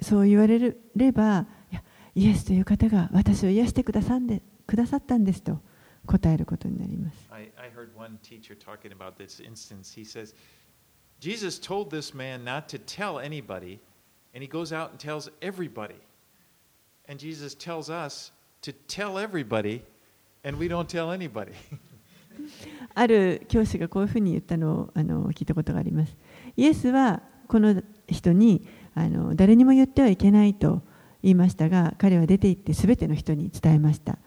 [0.00, 0.58] そう言われ
[0.96, 1.82] ればいや
[2.14, 5.60] イエスという方が私を癒してくださんでくださったんですと
[6.06, 7.28] 答えることになります。
[7.30, 7.70] I, I
[11.20, 13.80] Jesus told this man not to tell anybody,
[14.34, 15.96] and he goes out and tells everybody.
[17.08, 19.82] And Jesus tells us to tell everybody,
[20.44, 21.52] and we don't tell anybody.
[22.94, 26.16] ある教師がこういうふうに言ったのをあの聞いたことがあります。
[26.56, 30.82] イエスはこの人にあの誰にも言ってはいけないと
[31.22, 34.18] 言いましたが、彼は出て行ってすべての人に伝えました。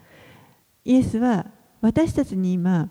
[0.83, 1.47] イエスは
[1.79, 2.89] 私たちに今、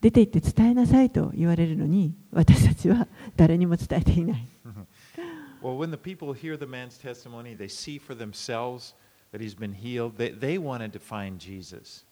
[0.00, 4.46] 出て行って伝えなさいと言われるのに、私たちは誰にも伝えていない。
[5.62, 8.94] well, when the people hear the man's testimony, they see for themselves
[9.32, 10.16] that he's been healed.
[10.16, 12.04] They, they wanted to find Jesus.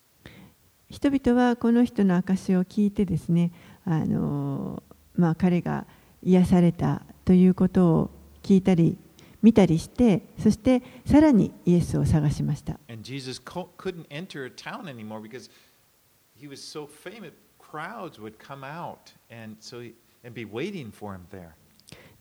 [0.88, 3.51] 人々はこの人の証を聞いてですね、
[3.85, 4.83] あの
[5.16, 5.85] まあ、彼が
[6.22, 8.11] 癒されたということを
[8.42, 8.96] 聞いたり
[9.42, 15.51] 見たりしてそしてさらにイエスを探しました And Jesus co- couldn't enter a town anymore because
[16.37, 17.33] he was so famous.
[17.77, 19.81] Crowds would come out and so
[20.25, 21.51] and be waiting for him there.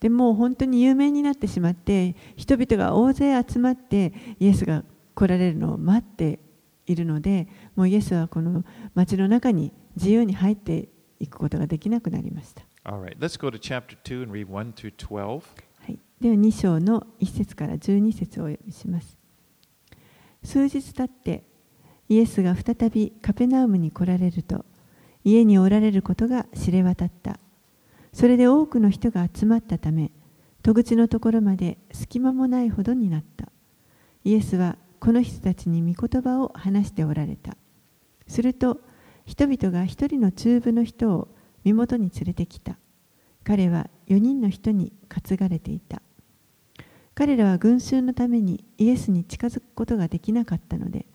[0.01, 4.83] でもう本当に有名になってしまって人々が大勢集まってイエスが
[5.15, 6.39] 来られるのを待って
[6.85, 10.89] いるのでもうイエスはこの街の中に自由に入って
[11.21, 15.41] いくことができなくなりました、All right, let's go to chapter 2 and read 1 through 12.
[15.79, 19.17] はい、では2章の1節から12節をお読みします
[20.43, 21.43] 数日経って
[22.09, 24.65] イエスが再びカペナウムに来られると
[25.25, 27.39] 家におられることが知れ渡った。
[28.13, 30.11] それで多くの人が集まったため
[30.63, 33.51] 戸口のところまで隙間もないほどになった。
[34.23, 37.57] イエスはこの人たちに御言葉を話しておられた。
[38.27, 38.79] すると
[39.25, 41.27] 人々が一人の中部の人を
[41.65, 42.77] 身元に連れてきた。
[43.43, 46.01] 彼は4人の人に担がれていた。
[47.15, 51.05] 彼らは群衆のためにイエスに近づくことができなかったので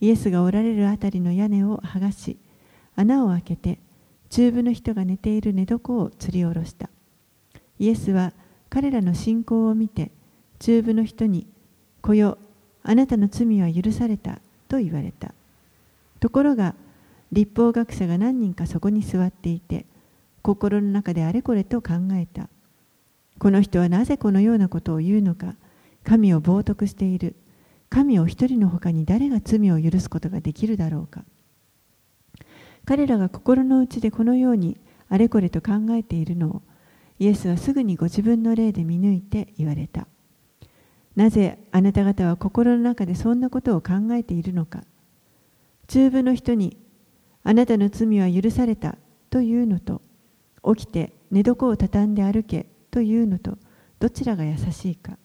[0.00, 2.38] イエスがおられるあたりの屋根を剥がし
[2.98, 3.78] 穴を開けて
[4.28, 6.90] 中部の人が寝ている寝床を吊り下ろした。
[7.78, 8.32] イエスは
[8.68, 10.10] 彼らの信仰を見て
[10.58, 11.46] 中部の人に
[12.02, 12.38] 「来よ
[12.82, 15.32] あなたの罪は許された」と言われた。
[16.18, 16.74] ところが
[17.30, 19.86] 立法学者が何人かそこに座っていて
[20.42, 22.48] 心の中であれこれと考えた。
[23.38, 25.54] この人はなぜこのようなことを言うのか
[26.02, 27.36] 神を冒涜している。
[27.90, 31.24] 神を一人のほかに誰が罪を許すことができるだろうか。
[32.88, 34.78] 彼らが心の内でこのように
[35.10, 36.62] あれこれと考えているのを
[37.18, 40.06] イエスはすぐにご自分の霊で見抜いて言われた。
[41.14, 44.84] なぜあなた方は心の中でそんなことを考えているのか。
[45.86, 46.78] 中部の人に
[47.44, 48.96] あなたの罪は許された
[49.28, 50.00] というのと
[50.74, 53.58] 起きて寝床を畳んで歩けというのと
[53.98, 55.18] どちらが優しいか。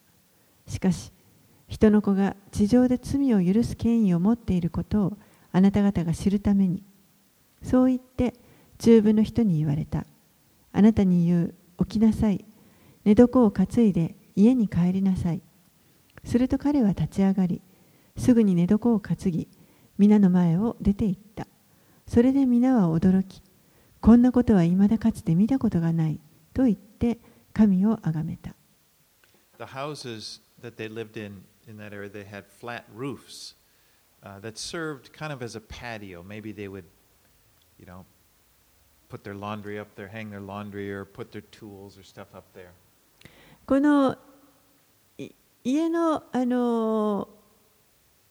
[0.67, 1.13] しかし
[1.69, 5.17] 人の子が地上で罪を許す権威を持っていることを
[5.53, 6.83] あなた方が知るために
[7.63, 8.33] そう言って
[8.77, 10.05] 中部の人に言われた。
[10.71, 12.45] あなたに言う起きなさい。
[13.05, 15.41] 寝床を担いで家に帰りなさい。
[16.23, 17.61] すると彼は立ち上がり
[18.17, 19.49] すぐに寝床を担ぎ
[19.97, 21.47] 皆の前を出て行った。
[22.07, 23.41] それで皆は驚き
[24.01, 26.19] こんなことは未だかつて見たことがない
[26.53, 27.19] と言って
[27.53, 28.55] 神をあがめた。
[29.57, 33.55] The houses that they lived in in that area, they had flat roofs
[34.23, 36.23] uh, that served kind of as a patio.
[36.23, 36.85] Maybe they would,
[37.83, 38.05] you know,
[39.09, 42.45] put their laundry up there, hang their laundry, or put their tools or stuff up
[42.55, 42.71] there.
[43.65, 44.17] この
[45.17, 45.29] い
[45.63, 47.27] 家のあの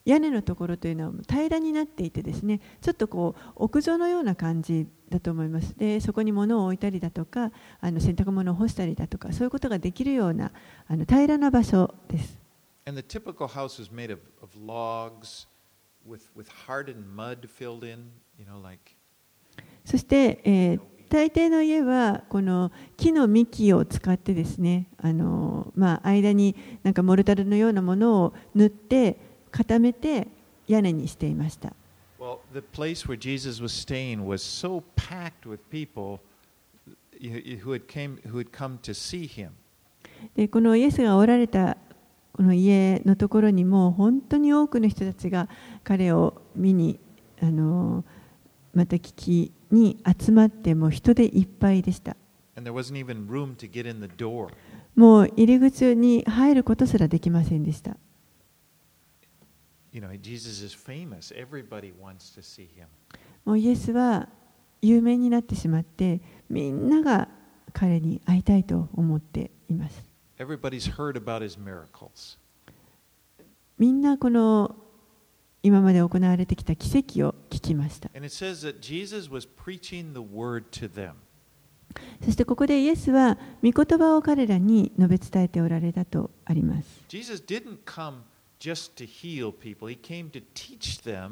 [0.05, 10.51] 屋根のところというのは平らになっていてですねちょっとこう屋上のような感じだと思いますでそこに物を置いたりだとかあの洗濯物を干したりだとかそういうことができるような
[10.89, 12.37] あの平らな場所です
[12.85, 15.47] And the typical house was made of, of logs
[16.05, 18.97] with, with hardened mud filled in, you know, like
[19.85, 20.81] そして、えー
[21.13, 29.19] 大抵の家はこの木の幹を使ってですねあの、まあ、間になんかモルタルのようなものを塗って
[29.51, 30.29] 固めて
[30.67, 31.75] 屋根にしていました
[32.19, 36.21] Well, the place where Jesus was staying was so packed with people
[37.21, 39.51] who had, came, who had come to see him.
[40.35, 41.77] でこのイエスがおられた
[42.33, 45.51] この家のところにもう本当に多くの人たちが
[45.85, 46.99] 彼を見に
[47.43, 48.03] あの
[48.73, 52.17] また聞きに集まっても人でいっぱいでした。
[54.95, 57.97] もう入り口に入ることすらできませんでした。
[63.45, 64.29] もうイエスは
[64.81, 67.29] 有名になってしまって、みんなが
[67.73, 70.03] 彼に会いたいと思っています。
[73.79, 74.77] みんなこの
[75.63, 78.11] 今まで行われてきた奇跡を聞きました。
[82.25, 87.03] そしてここでイエスは御言葉を彼らに述べておられたとあります。
[87.13, 88.73] イエスはを彼らに述べ伝えてお
[89.43, 91.25] られた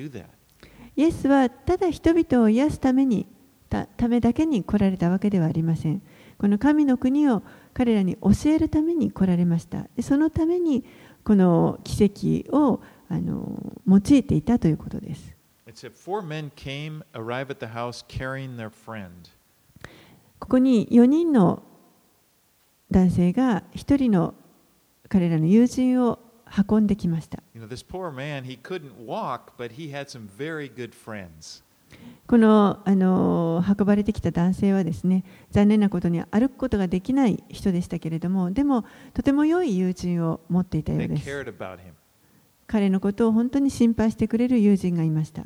[0.00, 0.96] とあります。
[0.96, 3.26] イエスはただ人々を癒すために、
[3.68, 6.02] ためだけに来られたわけではありません。
[6.38, 7.42] この神の国を
[7.74, 9.88] 彼らに教えるために来られました。
[9.96, 10.84] でそのために
[11.24, 15.34] この奇跡をあの用いていたということです。
[16.54, 17.02] Came,
[17.66, 18.04] house.
[20.38, 21.62] ここに4人の
[22.90, 24.34] 男性が1人の
[25.08, 26.20] 彼らの友人を
[26.68, 27.42] 運んできました。
[27.54, 27.68] You know,
[32.26, 38.84] この,あの運ばれてきた男性はですね残念なことに歩くことができない人でしたけれどもでも
[39.14, 41.24] とても良い友人を持っていたようです。
[42.66, 45.42] 彼のことを本当に心配してくれる友人がいました。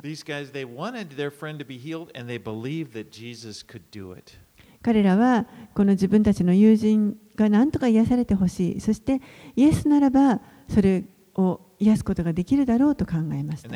[4.81, 8.81] 彼らはこの自分たちの友人が何とか癒されてほしい。
[8.81, 9.21] そして
[9.55, 13.69] イエスならばそれを癒すことができるだろうと考えました。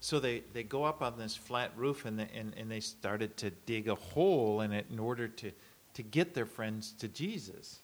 [0.00, 3.36] So they, they go up on this flat roof and they, and, and they started
[3.36, 5.52] to dig a hole in it in order to,
[5.94, 7.82] to get their friends to Jesus.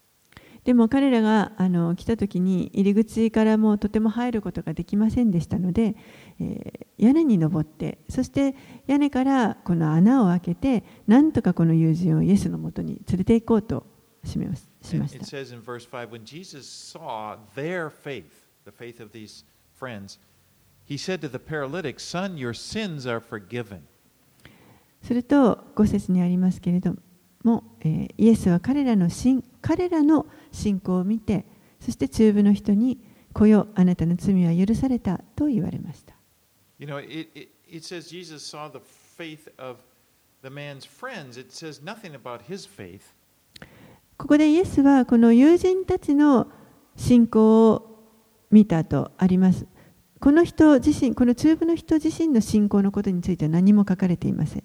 [0.65, 5.95] でも彼らがあの来た時に入り口からもうとても入ることができませんでしたので、
[6.41, 8.55] えー屋根に登ってそして
[8.87, 13.87] 屋根からこの穴を開けてなんとかこの友人をイエスのもとに連れて行こうと
[14.25, 18.25] しめますしまし it た says in verse 5 when Jesus saw their faith,
[18.65, 19.45] the faith of these
[19.79, 20.19] friends,
[20.87, 23.81] he said to the paralytic, Son, your sins are forgiven.
[25.03, 26.97] すると5節にありますけれど
[27.43, 31.45] も、えーイエスは彼らの信彼らの信仰を見て
[31.81, 32.99] そして中部の人に
[33.35, 36.15] 「来よあなたの罪は許された」と言われました。
[36.79, 39.79] You know, it, it, it says Jesus saw the faith of
[40.43, 41.39] the man's friends.
[41.39, 43.01] It says nothing about his faith.
[44.17, 46.51] ここでイエスはこの友人たちの
[46.97, 48.07] 信仰を
[48.51, 49.67] 見たとあります。
[50.21, 54.65] この人自身、この中部の人自身の信仰のことについては何も書かれていません。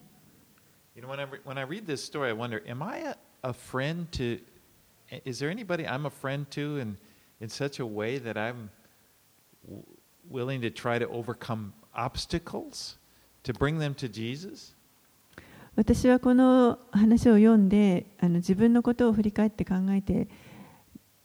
[15.76, 20.28] 私はこの話を読んであの自分のことを振り返って考えて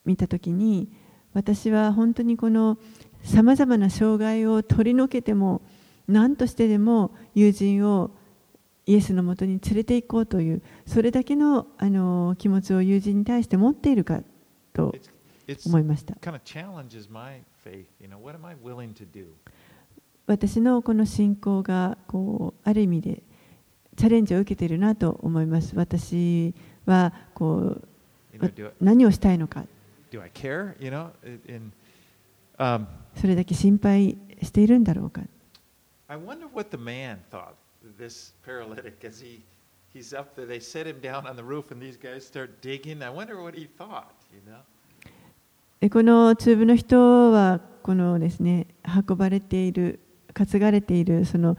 [0.04, 0.92] みたときに
[1.32, 2.78] 私は本当にこの
[3.24, 5.62] さまざまな障害を取り除けても
[6.06, 8.10] 何としてでも友人を
[8.86, 14.20] イエスのもとに連れて行こうというそれだけのあの気持ちを友人に対して持っているか
[14.74, 14.94] と
[15.66, 16.14] 思いました?
[20.26, 23.22] 私のこの信仰がこうある意味で
[23.96, 25.76] チャレンジを受けているなと思います。
[25.76, 26.54] 私
[26.86, 27.88] はこう
[28.80, 29.64] 何をしたいのか
[33.14, 35.22] um, それだけ心配しているんだろうか
[36.06, 37.54] I wonder what the man thought,
[37.98, 39.40] this paralytic, as he,
[39.92, 40.46] he's up there.
[40.46, 43.02] They set him down on the roof, and these guys start digging.
[43.02, 44.60] I wonder what he thought, you know?
[45.80, 48.68] でこの中部の人はこのですね
[49.06, 50.00] 運ばれている
[50.32, 51.58] 担がれているその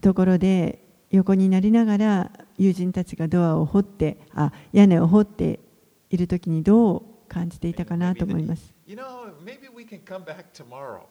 [0.00, 5.60] ところで横になりながら友人たちがドアを掘ってあ屋根を掘って
[6.08, 8.77] いる時にどう感じていたかなと思います。
[8.88, 11.06] you know, maybe we can come back tomorrow.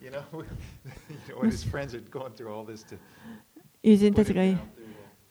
[0.00, 0.42] You know, you
[1.28, 2.98] know when his friends are going through all this to.
[3.82, 4.42] 友人たちが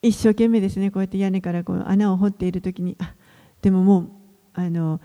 [0.01, 3.15] 一生懸命ですね、こうやって屋根からこう穴を掘っているときに、あ
[3.61, 4.09] でももう
[4.53, 5.01] あの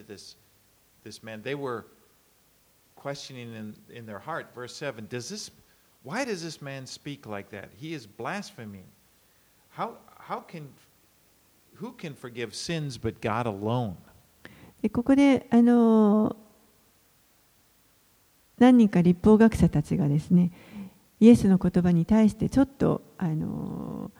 [0.01, 0.35] の時、
[0.91, 1.94] その時、の時、その、
[3.05, 4.47] questioning in, in their heart.
[4.55, 5.51] Verse 7 does this,
[6.01, 7.69] Why does this man speak like that?
[7.77, 8.85] He is blaspheming.
[9.69, 10.67] How, how can,
[11.75, 13.97] who can forgive sins but God alone?
[14.91, 16.35] ここであの
[18.59, 20.51] 何人か立法学者たちがですね
[21.19, 24.11] イエスの言葉に対してちょっとあの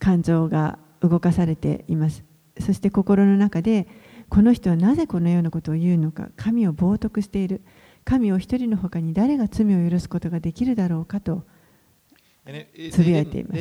[0.00, 2.24] 感情が動かされています
[2.58, 3.86] そして心の中で
[4.28, 7.62] この人はなぜこのようなことを言うのか神を冒涜している
[8.04, 11.44] 神を一人の他に誰が罪を許すことができるだろうかと
[12.90, 13.58] つぶやいています。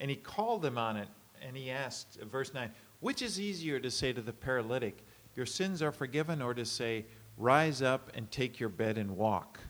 [0.00, 1.08] And he called them on it
[1.46, 2.70] and he asked, verse 9,
[3.00, 5.04] which is easier to say to the paralytic,
[5.36, 7.06] Your sins are forgiven, or to say,
[7.38, 9.60] Rise up and take your bed and walk?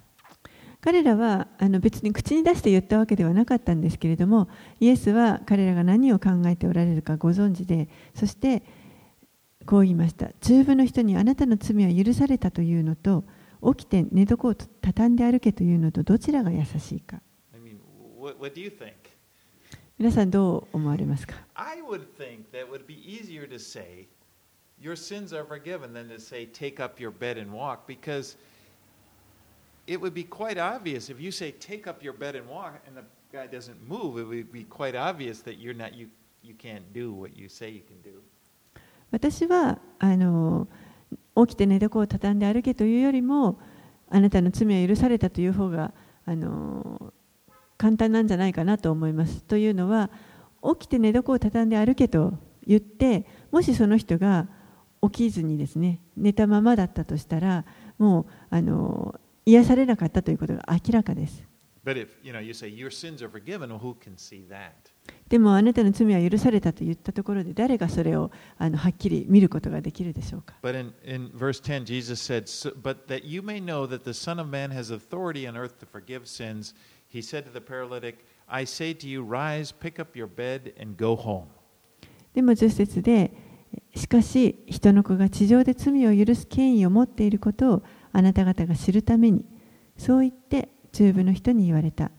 [0.81, 4.49] 彼らはあの別に口に出して言ったわけではなかったんですけれども
[4.81, 8.63] イエスは彼らが何を考えておられるかご存知でそして
[9.67, 10.33] こう言いました。
[10.41, 13.25] 中部の人にあなたの罪は許されたというのと
[13.77, 17.21] 起きて寝床を畳んで歩けというのとどちらが優しいか?
[19.99, 24.09] 皆さんどう思われますか？I would think that would be easier to say,
[24.81, 28.39] Your sins are forgiven, than to say, Take up your bed and walk, because
[29.91, 32.97] it would be quite obvious if you say, Take up your bed and walk, and
[32.97, 36.07] the guy doesn't move, it would be quite obvious that you're not, you,
[36.43, 38.23] you can't do what you say you can do.
[39.11, 40.69] 私はあの
[41.35, 43.59] 起きて寝床を畳んで歩けというよりも
[44.09, 45.93] あなたの罪は許されたという方が
[46.25, 47.13] あの
[47.77, 49.43] 簡単なんじゃないかなと思います。
[49.43, 50.11] というのは
[50.63, 52.35] 起きて寝床を畳んで歩けと
[52.65, 54.47] 言ってもしその人が
[55.03, 57.65] 起きずにですね寝たままだったとしたら
[57.99, 59.19] もうあの
[59.51, 61.45] 癒されなかったということが明らかです。
[65.29, 74.11] でもあなたの罪は許されたと言ったところで誰がそれをあのはっきり見ることができるでしょうか But in, in verse 10, Jesus said, "So- But that you may know that the
[74.13, 76.75] Son of Man has authority on earth to forgive sins,
[77.09, 81.03] he said to the paralytic, I say to you, rise, pick up your bed, and
[81.03, 81.45] go home.
[82.35, 83.33] でも10節で、
[83.95, 87.83] しかし人の子が地上で罪を許す権威を持っていることを
[88.13, 89.45] あなた方が知るために
[89.97, 92.11] そう言って中部の人に言われた。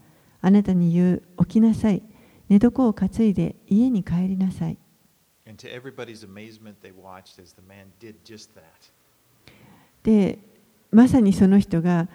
[0.42, 2.02] あなたに言う起きなさい。
[2.50, 4.78] 寝床を担いで家に帰りなさい。
[10.04, 10.40] で
[10.92, 12.10] まさにその人が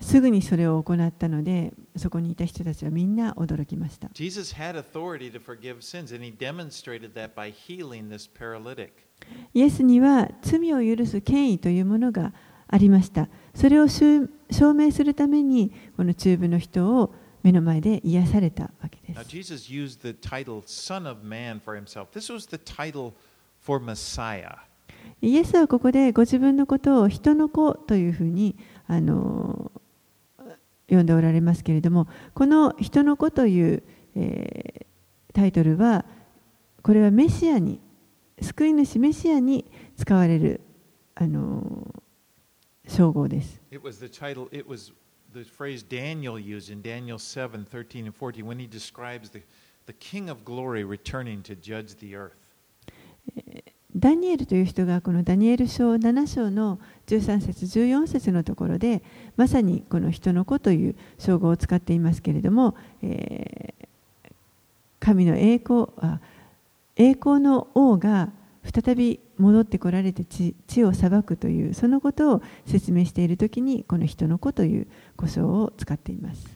[0.00, 4.08] すぐにそれを行ったのでそこにいた人たちはみんな驚きました。
[9.54, 12.32] イエスには罪を許す権威というものが
[12.72, 13.28] ありました。
[13.54, 14.28] それを証
[14.74, 17.14] 明するためにこの中部の人を
[17.44, 19.20] 目の前で癒されたわけです。
[25.20, 28.56] イエスはここでご自分のことを人の子というふうに
[28.86, 29.70] あの
[30.88, 33.82] 呼んでおられますけれどもこの人の子という、
[34.16, 34.86] えー
[35.32, 36.04] タイトルは
[36.82, 37.80] これはメシアに
[38.40, 39.64] 救い主メシアに
[39.96, 40.60] 使われる
[41.14, 41.94] あの
[42.92, 43.58] 称号です。
[53.96, 59.02] ダニエルという人がこのダニエル書7章の13節14節のところで
[59.36, 62.76] まさにこの人の子という称号を使っていますけれども、
[65.00, 66.20] 神の栄光あ
[66.96, 68.30] 栄光の王が
[68.62, 74.86] 再び戻ってこられて地地を裁くというそのことを説明しているときにこの人の子という
[75.16, 76.46] 呼称を使っています。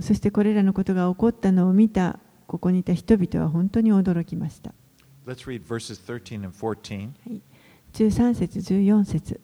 [0.00, 4.72] そしてこれらのことが起こったのを見たここにいた人々は本当に驚きました。
[5.26, 7.10] Let's read verses 13 and 14.
[7.92, 9.40] 13節14節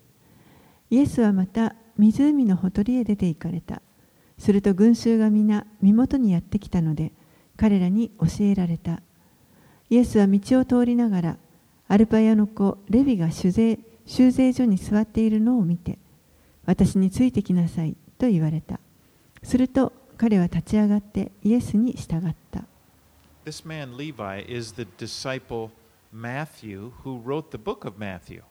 [0.91, 3.81] イエスはまた湖のほとりへ出て行かれた
[4.39, 7.12] すると群衆が皆身元にやってきたので
[7.63, 9.03] 彼らに教えられた
[9.89, 11.37] イエスは道を通りながら
[11.87, 15.97] アルパヤの子レビが酒税修税所に座っているのを見て
[16.67, 18.81] 私についてきなさいと言われた
[19.45, 22.65] すると彼は立ち上がってイエスに従った
[23.45, 25.71] This man, Levi, is the disciple
[26.13, 28.43] Matthew who wrote the book of Matthew.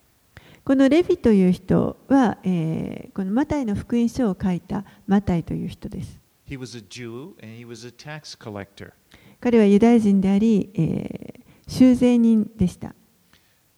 [0.63, 6.17] このレビという人は、えーこのマタイの福音書を書いたマタイという人です。
[6.47, 8.93] He was a Jew and he was a tax collector.
[9.41, 12.93] 彼はユダヤ人であり、えー修税人でした。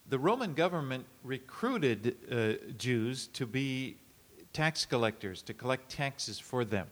[0.10, 3.98] The Roman government recruited uh, Jews to be
[4.52, 6.86] tax collectors, to collect taxes for them.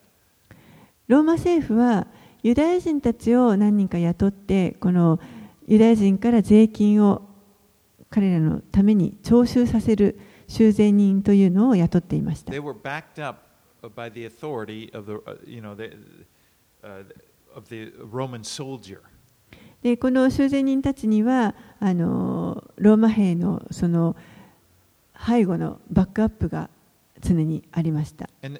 [1.08, 2.06] ローマ政府は
[2.44, 5.18] ユダヤ人たちを何人か雇って、この
[5.66, 7.22] ユダヤ人から税金を
[8.08, 12.52] 彼らのために徴収させる修税人というのを雇っていました。
[12.52, 13.40] They were backed up
[13.96, 15.96] by the authority of the, uh, you know, the,
[16.84, 17.04] uh,
[19.82, 24.14] でこの修繕人たちにはあのローマ兵の,その
[25.26, 26.70] 背後のバックアップが
[27.20, 28.28] 常にありました。
[28.42, 28.52] So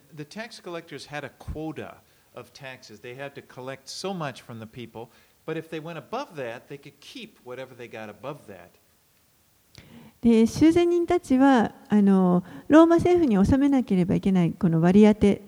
[10.20, 15.42] で囚人人たちはあのローマ政府に納めなければいけないこの割り当て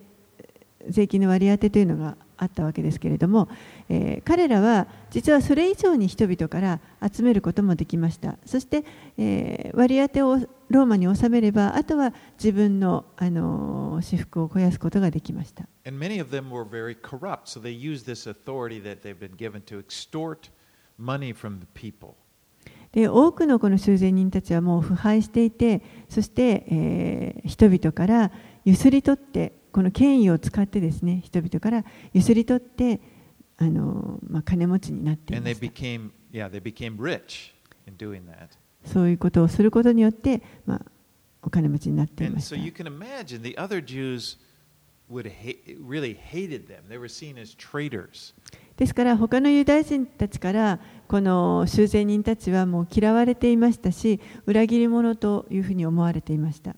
[0.88, 3.49] 税金の割り当てというのがあったわけですけれども、
[3.89, 6.80] えー彼らは実はそれ以上に人々から
[7.12, 8.85] 集めることもできましたそして、
[9.18, 10.39] えー割り当てを
[10.70, 19.37] ローマに納めればあとは自分の、あの私服を肥やすことができました And many of them were very corrupt, so they used this authority that they've been
[19.37, 20.51] given to extort
[20.99, 22.14] money from the people.
[22.93, 28.30] で多くのこの修繕人たちはもう腐敗していてそして、えー人々から
[28.64, 33.01] ゆすり取ってこの権威を使ってですね人々からゆすり取って
[33.57, 35.59] あの、まあ、金持ちになっていまし
[38.85, 40.83] た.そういうことをすることによって、まあ、
[41.43, 42.51] お金持ちになっていました
[48.77, 56.75] ですから他のユダヤ人たちからこの修繕人たちはもう嫌われていましたし裏切り者というふうに思われていました。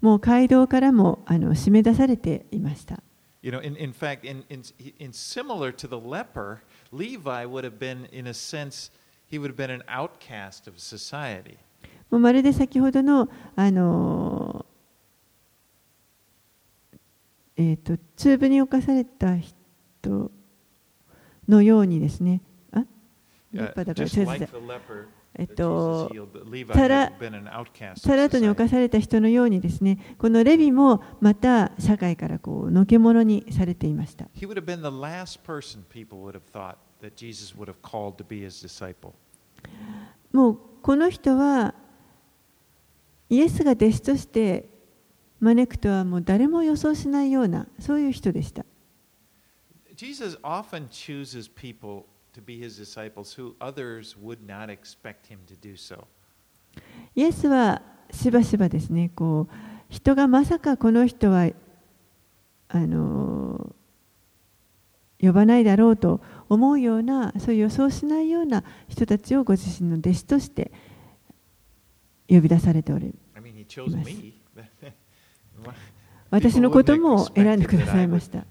[0.00, 3.02] もう街道からもあの締め出されていました。
[12.10, 14.65] もうまるで先ほどの,あの
[17.56, 20.30] えー、と中部に侵された人
[21.48, 22.42] のようにですね、
[22.72, 22.80] あ？
[22.80, 22.84] っ、
[23.52, 25.06] やっぱだから、uh, like leper,
[25.46, 26.08] と、
[28.28, 34.26] トに侵された人のようにですね、このレビもまた社会からこうのけものにされていました。
[40.32, 41.74] もうこの人は
[43.28, 44.68] イエスが弟子として
[45.46, 48.64] 招くとはもう誰も予想しないようなそういう人でした。
[49.94, 55.74] Jesus often chooses people to be his disciples who others would not expect him to do
[55.74, 56.04] so.
[57.14, 57.80] イエスは
[58.10, 59.54] しばしばですねこう
[59.88, 61.48] 人がまさかこの人は
[62.68, 63.74] あの
[65.20, 70.70] 呼ばないだろうと思うようなそういう予想しないような人たちをご自身の弟子として
[72.28, 74.35] 呼び出されており I mean, he chose me.
[76.30, 78.44] 私のことも選んでくださいました。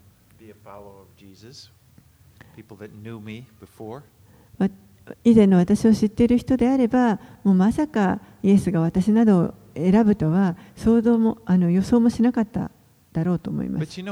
[5.24, 12.72] 以前の私を知っている人であれば、もうまさかイエスが私などを選ぶとは想像もあの予想もしなかった
[13.12, 14.04] だろうと思います。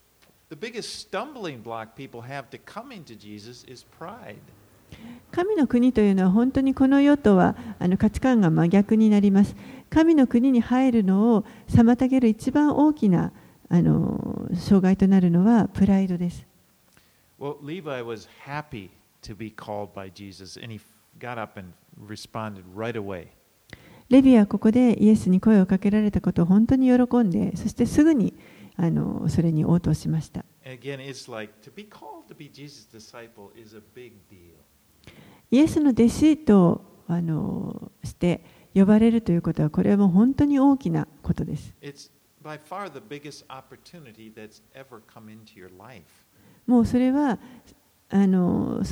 [5.30, 9.54] 神の国というのは本当にこの世とはあの価値観が真逆になります。
[9.90, 13.30] 神の国に入るのを妨げる一番大きな
[13.68, 16.46] あの障害となるのはプライドです。
[24.08, 28.32] レヴィア、はここでイエスに声をかけられたことを本当に喜んで、そしてすぐに。
[29.28, 30.44] それに応答しました。
[35.50, 36.84] イエスの弟子と
[38.04, 41.74] して呼ばれるということは、これはもう本当に大きなことです。
[46.66, 47.38] もうそれは
[48.10, 48.16] そ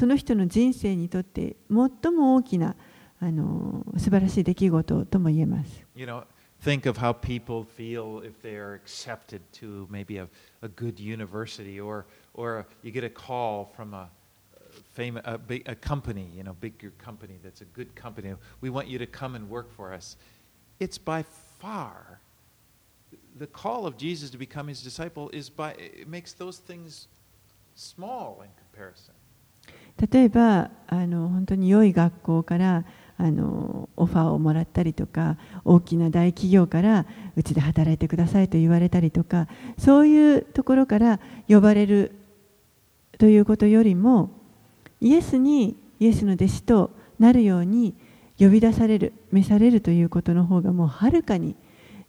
[0.06, 2.74] の人の人生にとって最も大きな
[3.20, 5.86] あの素晴らしい出来事とも言えます。
[6.65, 10.27] think of how people feel if they are accepted to maybe a,
[10.61, 14.09] a good university or, or you get a call from a,
[14.93, 18.33] famous, a, big, a company, you know, bigger company that's a good company.
[18.61, 20.17] We want you to come and work for us.
[20.79, 21.23] It's by
[21.59, 22.19] far
[23.37, 27.07] the call of Jesus to become his disciple is by it makes those things
[27.75, 29.15] small in comparison.
[29.97, 32.85] 例えばあの本当に良い学校から
[33.18, 39.48] あのオファーをもらったりとか大きな大企業からうちで働いてくださいと言われたりとか
[39.78, 42.12] そういうところから呼ばれる
[43.18, 44.30] ということよりも
[45.00, 47.94] イエスにイエスの弟子となるように
[48.38, 51.56] 呼び出される召されるということの方がもうはるかに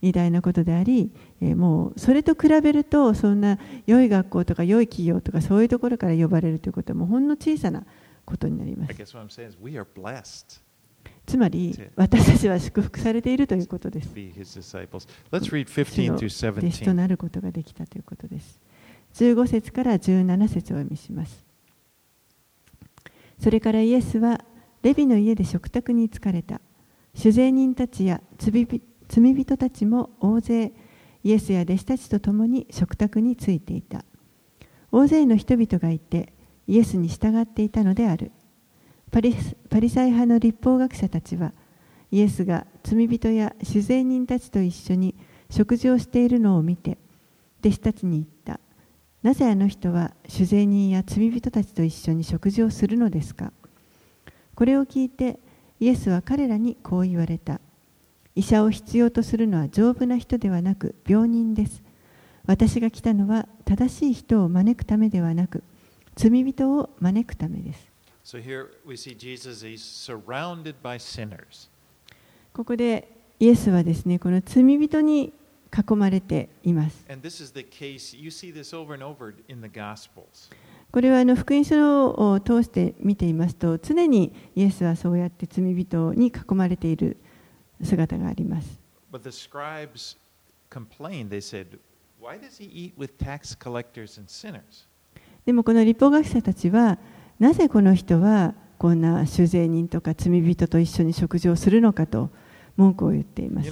[0.02, 7.84] 偉大なことであり、えもうそれと比べるとそんな良い学校とか良い企業とかそういうところから呼ばれるということはもうほんの小さな
[8.26, 8.90] ことになります。
[11.28, 15.08] つまり.私たちは祝福されているということです to be his disciples.
[15.32, 16.94] Let's read 15主の through 弟子と 17.
[16.94, 18.60] なることができたということです
[19.16, 21.46] 15節から17節をお読みします
[23.40, 24.42] それからイエスは
[24.84, 26.62] レビの家で食卓に疲れた
[27.14, 28.66] 酒税人たちや罪
[29.34, 30.72] 人たちも大勢
[31.24, 34.06] イエスや弟子たちと共に食卓についていた
[34.92, 36.32] 大勢の人々がいて
[36.68, 38.32] イエスに従っていたのである
[39.12, 39.36] パリ
[39.70, 41.54] パリサイ派の立法学者たちは
[42.12, 45.16] イエスが罪人や酒税人たちと一緒に
[45.50, 46.98] 食事をしているのを見て
[47.62, 48.60] 弟子たちに言った。
[49.24, 53.52] なぜあの人は酒税人や罪人たちと一緒に食事をするのですか？
[54.56, 55.40] これを聞いて
[55.80, 57.60] イエスは彼らにこう言われた。
[58.36, 61.82] 医者を必要とするのは丈夫な人ではなく病人です。
[62.46, 65.64] 私が来たのは正しい人を招くためではなく
[66.16, 67.92] 罪人を招くためです。
[72.52, 73.08] ここで
[73.40, 75.32] イエスはですね、この罪人に
[75.72, 77.06] 囲まれています。
[80.92, 87.16] これはあの福音書を通して見ていますと、常にイエスはそうやって罪人に囲まれている
[87.82, 88.78] 姿があります。
[95.46, 96.98] でもこの立法学者たちは、
[97.40, 102.30] なぜこの人はこんな修税人とか罪人と一緒に食事をするのかと
[102.76, 103.72] 文句を言っています。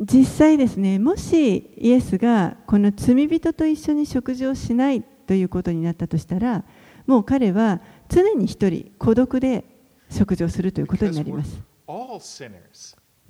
[0.00, 6.64] 実際ですね、もしイエスがこの罪人と一緒に食事をしないということになったとしたら、
[7.06, 9.64] もう彼は常に一人孤独で
[10.10, 11.58] 食事をするということになります。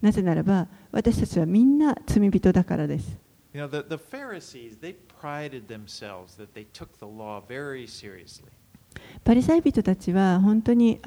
[0.04, 3.16] なぜならば、私たちはみんな罪人だからです。
[9.24, 11.00] パリサイ人たちは本当に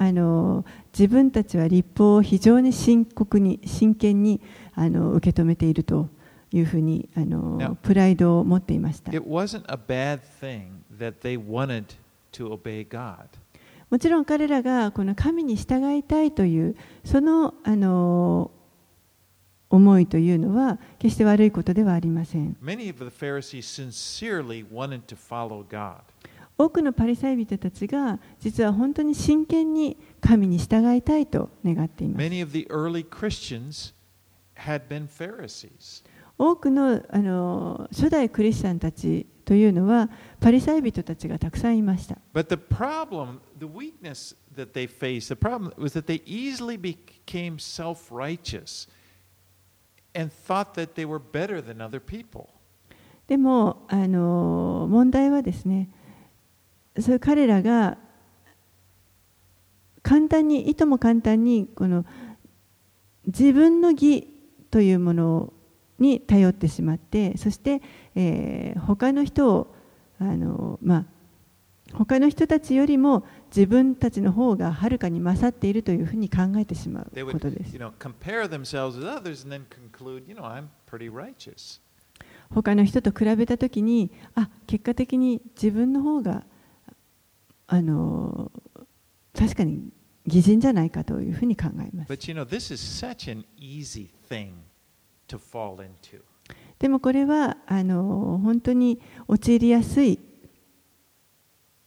[0.92, 4.40] 自分たちは立法を非常に深刻に、真剣に
[4.76, 6.08] 受け止めていると
[6.50, 7.08] いうふうに
[7.82, 9.12] プライドを持っていました。
[13.90, 17.54] もちろん彼らが神に従いたいというそ,の
[19.70, 22.56] 思いというのは決して悪いことではありません。
[26.60, 32.18] 多くのパリサイ人たちが実は本当に真剣に神に従いたいと願っています。
[36.40, 40.08] 多くのあの初代クリスチャンたちというのは
[40.40, 42.18] パリサイ人たちがたくさんいました。
[42.32, 48.10] But the problem, the weakness that they faced, the problem was that they easily became self
[48.12, 48.88] righteous
[53.26, 55.90] でもあの問題はですね
[56.98, 57.98] そういう彼らが
[60.02, 62.04] 簡単にいとも簡単にこの
[63.26, 64.28] 自分の義
[64.70, 65.52] というもの
[65.98, 67.82] に頼ってしまってそして、
[68.14, 69.74] えー他の人を
[70.18, 71.04] あの、まあ、
[71.94, 77.78] 他の人たちよりも自分たちの方がはるかに勝っているというふうに考えてしまうことです。
[82.50, 86.44] 他の人と比べたときに、あ結果的に自分の方が
[87.66, 88.50] あの
[89.34, 89.90] 確かに
[90.26, 92.08] 偽人じゃないかというふうに考えます。
[96.78, 100.18] でもこれはあの本当に陥りやすい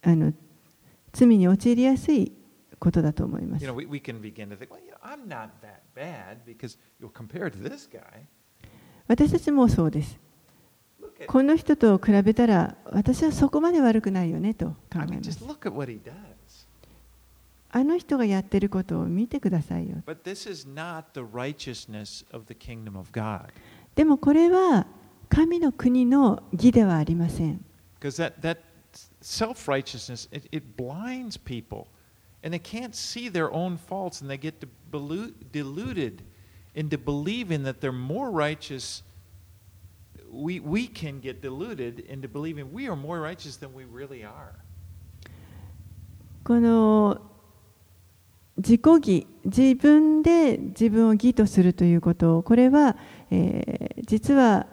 [0.03, 0.33] あの
[1.13, 2.31] 罪に陥りやすい
[2.79, 3.65] ことだと思います。
[9.07, 10.19] 私たちもそうです。
[11.27, 15.45] この人と比べたら私はそこまで悪くないよねと考えます。
[17.73, 19.97] あの人がやっていることを見てくださいよ。
[23.95, 24.87] でもこれは
[25.29, 27.63] 神の国の義ではありません。
[29.21, 31.87] Self righteousness, it, it blinds people.
[32.43, 36.23] And they can't see their own faults and they get delu- deluded
[36.73, 39.03] into believing that they're more righteous.
[40.31, 44.55] We, we can get deluded into believing we are more righteous than we really are.
[46.43, 47.21] この
[48.57, 52.97] 自己義自分で自分を義とするということこれは、
[53.29, 54.65] えー実は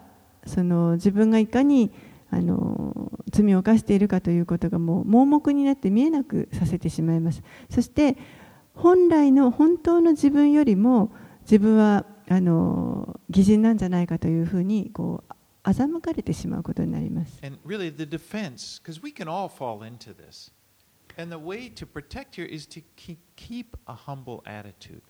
[0.47, 1.93] その自分がいかに
[2.31, 8.17] あの罪を犯しているかということがもう盲目になって見えなくさせてしまいますそして
[8.75, 11.13] 本来の本当の自分よりも
[11.43, 15.33] 自分はあの偽人なんじゃないかというふうにこう
[15.65, 20.51] 欺かれてしまうことになります And really, the defense, because we can all fall into this.
[21.19, 25.03] And the way to protect here is to keep, keep a humble attitude.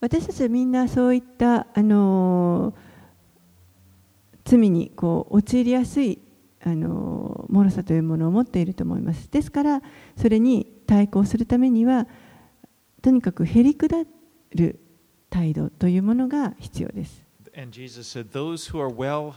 [0.00, 2.74] 私たちはみんなそういったあの
[4.44, 6.18] 罪にこう陥りやすい
[6.66, 9.82] あの脆さというものを持っていると思いますですから
[10.16, 12.06] それに対抗するためには
[13.02, 13.98] とにかくへりくだ
[14.54, 14.80] る
[15.28, 17.22] 態度というものが必要です
[17.56, 19.34] And Jesus said, Those who are well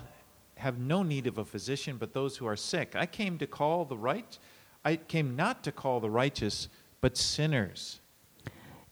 [0.56, 2.96] have no need of a physician, but those who are sick.
[2.96, 4.40] I came to call the right,
[4.84, 6.70] I came not to call the righteous,
[7.00, 8.02] but sinners.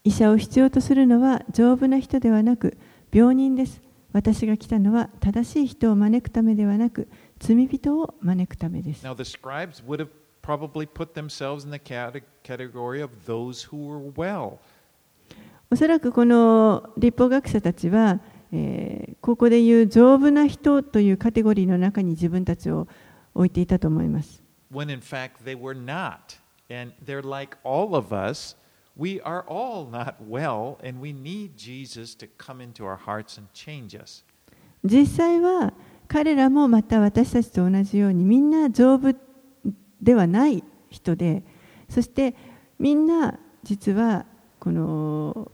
[0.04, 2.78] 医者を必要とするのは丈夫な人ではなく
[3.12, 3.80] 病人です
[4.12, 7.08] 私が来たのは正しい人を招くためではなく
[7.38, 10.08] 罪人を招くためです Now, the scribes would have
[10.42, 14.58] probably put themselves in the cate- category of those who were well.
[15.70, 18.20] おそらくこの立法学者たちは、
[18.52, 22.86] えーここでいう丈夫な人というカテゴリーの中に自分たちを
[23.34, 24.40] 置いていたと思います。
[24.72, 26.38] when in fact they were not.
[26.70, 28.56] And they're like all of us.
[28.96, 33.48] We are all not well, and we need Jesus to come into our hearts and
[33.52, 34.24] change us.
[34.84, 35.72] 実際は
[36.16, 39.14] 彼らもまた私たちと同じようにみんな丈夫
[40.00, 41.42] ではない人で
[41.90, 42.34] そして
[42.78, 44.24] みんな実は
[44.58, 45.52] この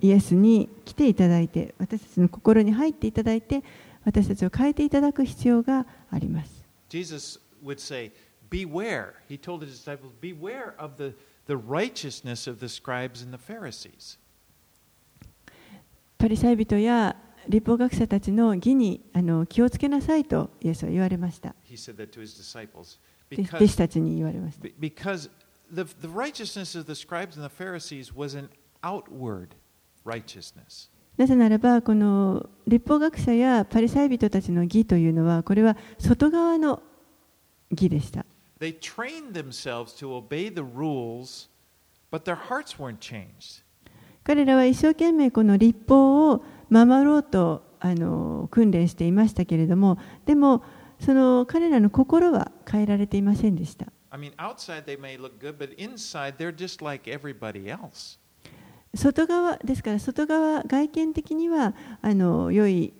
[0.00, 3.64] イエスに来ていただいて私たちの心に入っていただいて
[4.04, 6.64] 私たちを変えていただく必要があります。
[6.88, 8.12] Jesus would say,
[8.50, 9.14] Beware.
[9.28, 11.12] He told his disciples, Beware of the,
[11.48, 14.16] the righteousness of the scribes and the Pharisees.
[16.18, 17.16] パリサイ人や
[17.48, 21.54] 立法学者たちの義にあの気をつけなさいとイエスは言われました。
[23.30, 24.68] 弟子たちに言われました。
[31.16, 36.82] なぜならば、この立法学者やパリサイ人たちの義というのは、これは外側の
[37.70, 38.24] 義でした。
[44.24, 50.64] 彼らは一生懸命この立法を守ろうとあの訓練していましたけれども、でも、
[50.98, 53.86] その彼らの心は変えられていませんでした。
[58.94, 62.92] 外側ですから外側外見的にはあの良い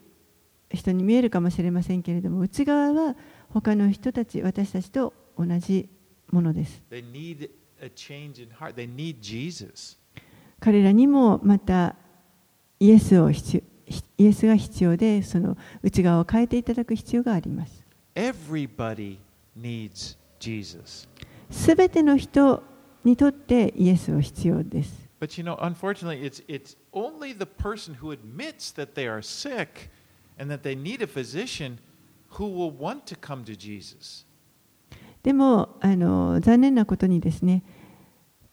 [0.71, 3.15] 人に見えるかもしれませんけれども内側は
[3.51, 5.89] 他の人たち私たちと同じ
[6.31, 6.83] ものです。
[10.61, 11.97] 彼らにもまた
[12.83, 13.63] イエスを必要
[14.19, 17.85] イエスが必要でその内側を変えていただく必要があります
[18.17, 19.19] Everybody
[19.57, 21.09] needs Jesus.
[21.49, 22.61] すべての人
[23.05, 29.89] にとってイエスを必要です But you know, unfortunately, it's, it's only the person who admits that they are sick
[30.37, 31.79] and that they need a physician
[32.31, 34.27] who will want to come to Jesus.
[35.23, 37.63] でもあの残念なことにですね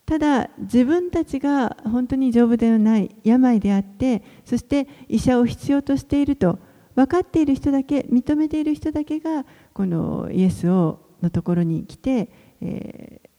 [0.09, 6.57] ただ自分たちが本当に丈夫ではない病であってそして医者を必要としていると
[6.95, 13.29] 分かっている人だけ認めている人だけがこのイエスをのところに来て、えー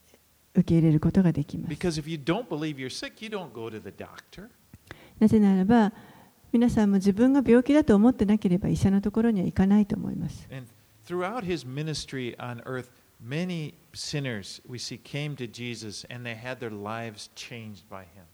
[0.53, 3.31] 受け入れることができます sick.
[5.21, 5.93] なぜならば
[6.53, 10.67] 皆さんも自分が病気だと思ってなければ医者のところには行かないと思います And
[11.07, 12.87] throughout his ministry on earth,
[13.25, 18.25] many sinners we see came to Jesus and they had their lives changed by him.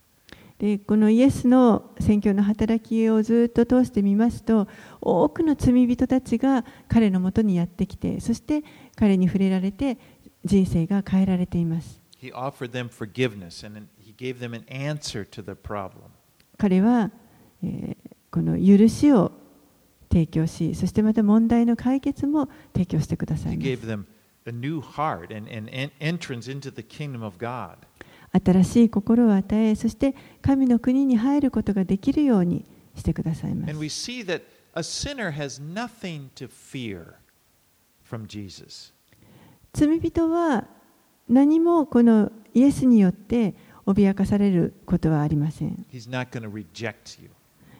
[0.59, 4.67] でこのイエスの宣教の働きをずっと通してみますと
[5.01, 8.63] 多くの罪人たちが彼のもとにやってきてそして
[8.95, 9.99] 彼に触れられて
[10.43, 16.09] 人生が変えられています He offered them forgiveness and then he gave them an answer to the problem.
[16.57, 17.11] 彼は、
[17.63, 19.31] えーこの許しを
[20.11, 24.16] 提供しそしてまた問題の解決も提供してくださいます
[28.43, 33.73] 新しい心を与え、そして神の国に入ることができるようにしてくださいます。
[39.73, 40.67] 罪人は
[41.29, 45.85] 何もこのイエスによって脅かされることはありません。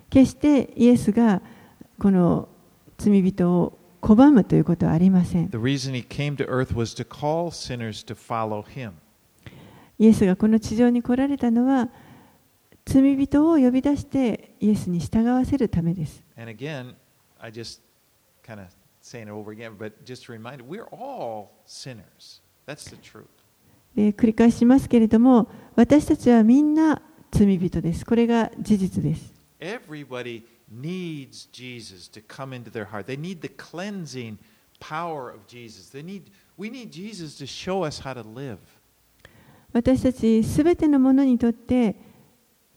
[0.10, 1.42] 決してイエスが
[2.00, 2.48] この
[2.98, 5.50] 罪人を拒むということはありません。
[10.00, 11.90] イエスがこの地上に来られたのは、
[12.86, 16.24] 罪人を呼び出してイエスに従わせるためです。
[23.94, 28.06] で繰り返しますけれども、私たちはみんな罪人です。
[28.06, 29.34] これが事実です。
[30.70, 33.08] Needs Jesus to come into their heart.
[33.08, 34.38] They need the cleansing
[34.80, 35.90] power of Jesus.
[35.90, 38.58] They need, we need Jesus to show us how to live.
[39.74, 41.96] 私たちすべてのものにとって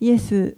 [0.01, 0.57] イエス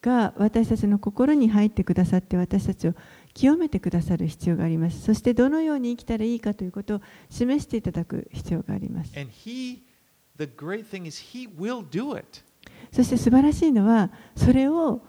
[0.00, 2.94] が私たちの心に入ってくださって私たちを
[3.34, 9.80] 清めてくださる必要がありますそしてどのように生きたらいいかということを示していただく必要があります He.
[12.92, 15.00] そして素晴らしいのはそれを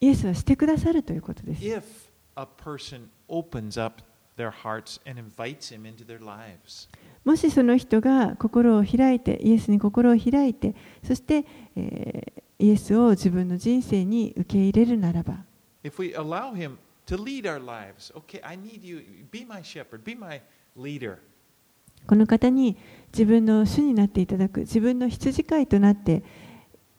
[0.00, 1.64] イエスはしてくださるということです。
[7.24, 11.44] もしその人が心を開いて、イエスに心を開いて、そして、
[11.74, 15.44] えー、イエスを自分の人生に受け入れるならば。
[22.06, 22.76] この方に
[23.12, 26.22] 自分の主になっていただく、自分の羊飼いとなって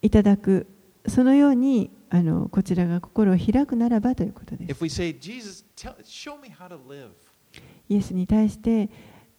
[0.02, 0.66] いただく、
[1.06, 4.84] そのようにあのこちらが心を開くならばということです。
[7.88, 8.88] イエスに対して、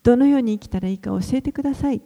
[0.03, 2.01] どのように生きたらいいか教えてください。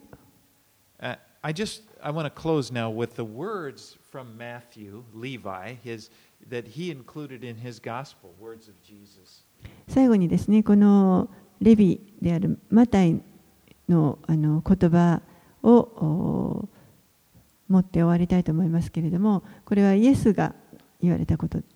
[9.88, 13.20] 最後にですね、このレビであるマタイ
[13.88, 15.20] の,あの言葉
[15.62, 16.68] を。
[17.68, 20.54] 持って終わりたいと思いますけれどもこれはイエスが
[21.00, 21.74] 言われたことです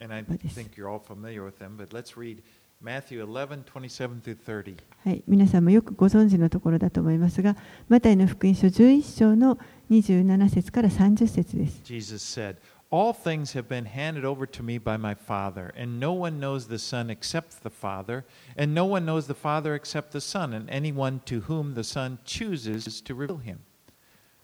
[0.59, 2.43] think you're all familiar with them, but let's read
[2.81, 4.77] Matthew 11, 27 through 30.
[5.05, 7.57] はい、皆さんもよくご存知のところだと思いますが、
[7.89, 9.59] マタイの福音書11章の
[9.91, 11.81] 27節から30節です。
[11.83, 12.57] Jesus said,
[12.91, 16.69] All things have been handed over to me by my Father, and no one knows
[16.69, 18.25] the Son except the Father,
[18.57, 22.19] and no one knows the Father except the Son, and anyone to whom the Son
[22.25, 23.59] chooses to reveal him.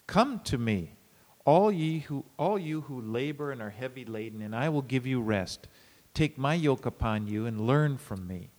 [0.06, 0.90] Come to me,
[1.45, 5.07] all ye who all you who labor and are heavy laden, and I will give
[5.07, 5.67] you rest.
[6.13, 8.49] Take my yoke upon you and learn from me,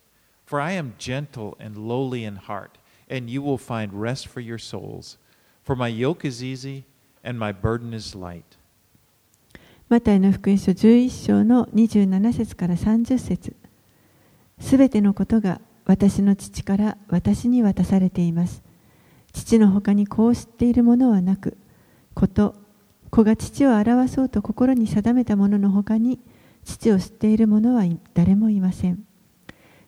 [0.45, 2.77] for I am gentle and lowly in heart,
[3.09, 5.17] and you will find rest for your souls.
[5.63, 6.85] For my yoke is easy
[7.23, 8.57] and my burden is light.
[9.89, 13.55] マタイの福音書11章の27節から30節
[14.57, 18.63] すべてのことが私の父から私に渡されています。
[19.33, 21.57] 父の他にこう知っているものはなく、
[22.13, 22.55] こと、
[23.16, 26.20] 子が父を表そうと心に定めたものの他に、
[26.66, 29.06] 父を知っている者は誰もいません。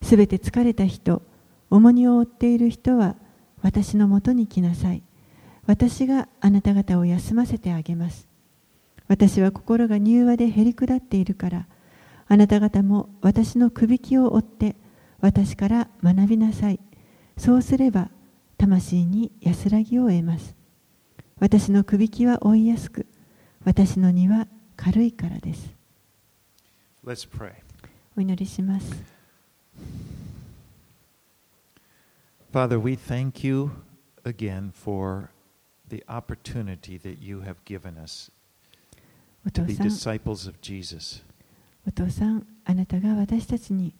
[0.00, 1.20] すべて疲れた人、
[1.68, 3.16] 重荷を負っている人は
[3.60, 5.02] 私のもとに来なさい。
[5.66, 8.26] 私があなた方を休ませてあげます。
[9.08, 11.66] 私は心が柔和でへりくだっているから、
[12.28, 14.74] あなた方も私のくびきを追って、
[15.20, 16.80] 私から学びなさい。
[17.36, 18.08] そうすれば、
[18.56, 20.56] 魂に安らぎを得ます。
[21.40, 23.06] 私のくびきは追いやすく、
[23.68, 24.46] 私の荷は
[24.78, 25.68] 軽いからです。
[27.04, 27.52] Let's pray.
[28.16, 28.90] お祈りします。
[32.50, 33.70] Father, we thank you
[34.24, 35.28] again for
[35.86, 38.32] the opportunity that you have given us
[39.44, 41.22] お to 父 be さん、disciples of Jesus.
[41.86, 43.92] お父さん、あなたが私たちに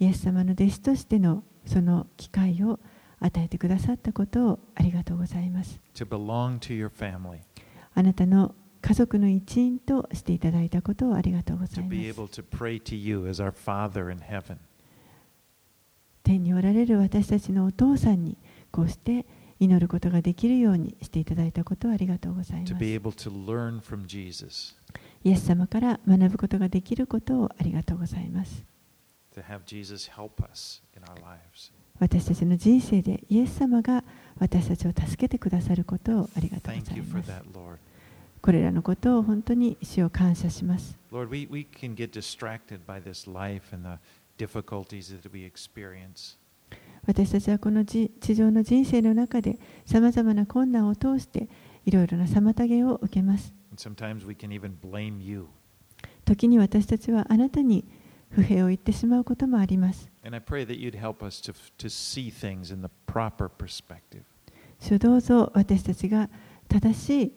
[0.00, 2.80] イエス様の弟子としてのその機会を
[3.20, 5.78] 与えてくださったことをありがとうございます。
[5.92, 7.40] to belong to your family,
[7.94, 12.20] あなたの家族の一員としていただいたことをありがとうございます.
[16.22, 18.36] 天におられる私たちのお父さんに
[18.70, 19.26] こうして
[19.60, 22.72] 祈ることができるようにしていただいたことをありがとうございます。
[25.24, 28.64] イエス様から学ぶことができることをありがとうございます。
[31.98, 34.04] 私たちの人生でイエス様が
[34.38, 37.30] 私たちを助けてくださることをありがとうございます。
[38.40, 40.96] これらのことを本当に主を感謝します。
[47.06, 51.48] 私たちはこの地上の人生の中で様々な困難を通して
[51.86, 53.54] いろいろな妨げを受けます。
[56.24, 57.86] 時に私たちはあなたに
[58.30, 60.10] 不平を言ってしまうこともあります。
[64.78, 66.28] 主どうぞ私たちが
[66.68, 67.32] 正しい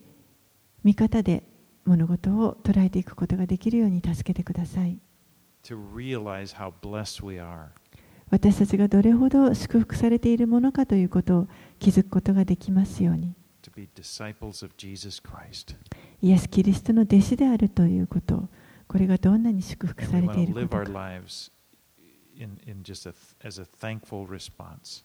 [0.83, 1.43] 見方で
[1.85, 4.97] 物事を捉えていくことができるように助けてください。
[8.29, 11.47] 私たちがどれほど祝福されているものかということを
[11.79, 13.35] 気づくことができますように。
[16.21, 18.49] イエス・キリストの弟子であるということを、
[18.87, 20.91] これがどんなに祝福されていること live our
[24.57, 25.03] か。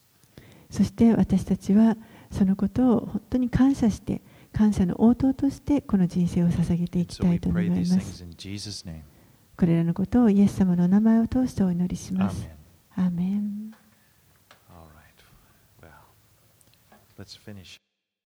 [0.71, 1.97] そして私たちは
[2.31, 4.23] そのことを本当に感謝して、
[4.57, 8.25] 感謝の応答としてこの人生を捧げていきたいと思います。
[9.55, 12.49] これらのことをイエス様のお名前を通してお祈りします。
[12.95, 13.71] アーメン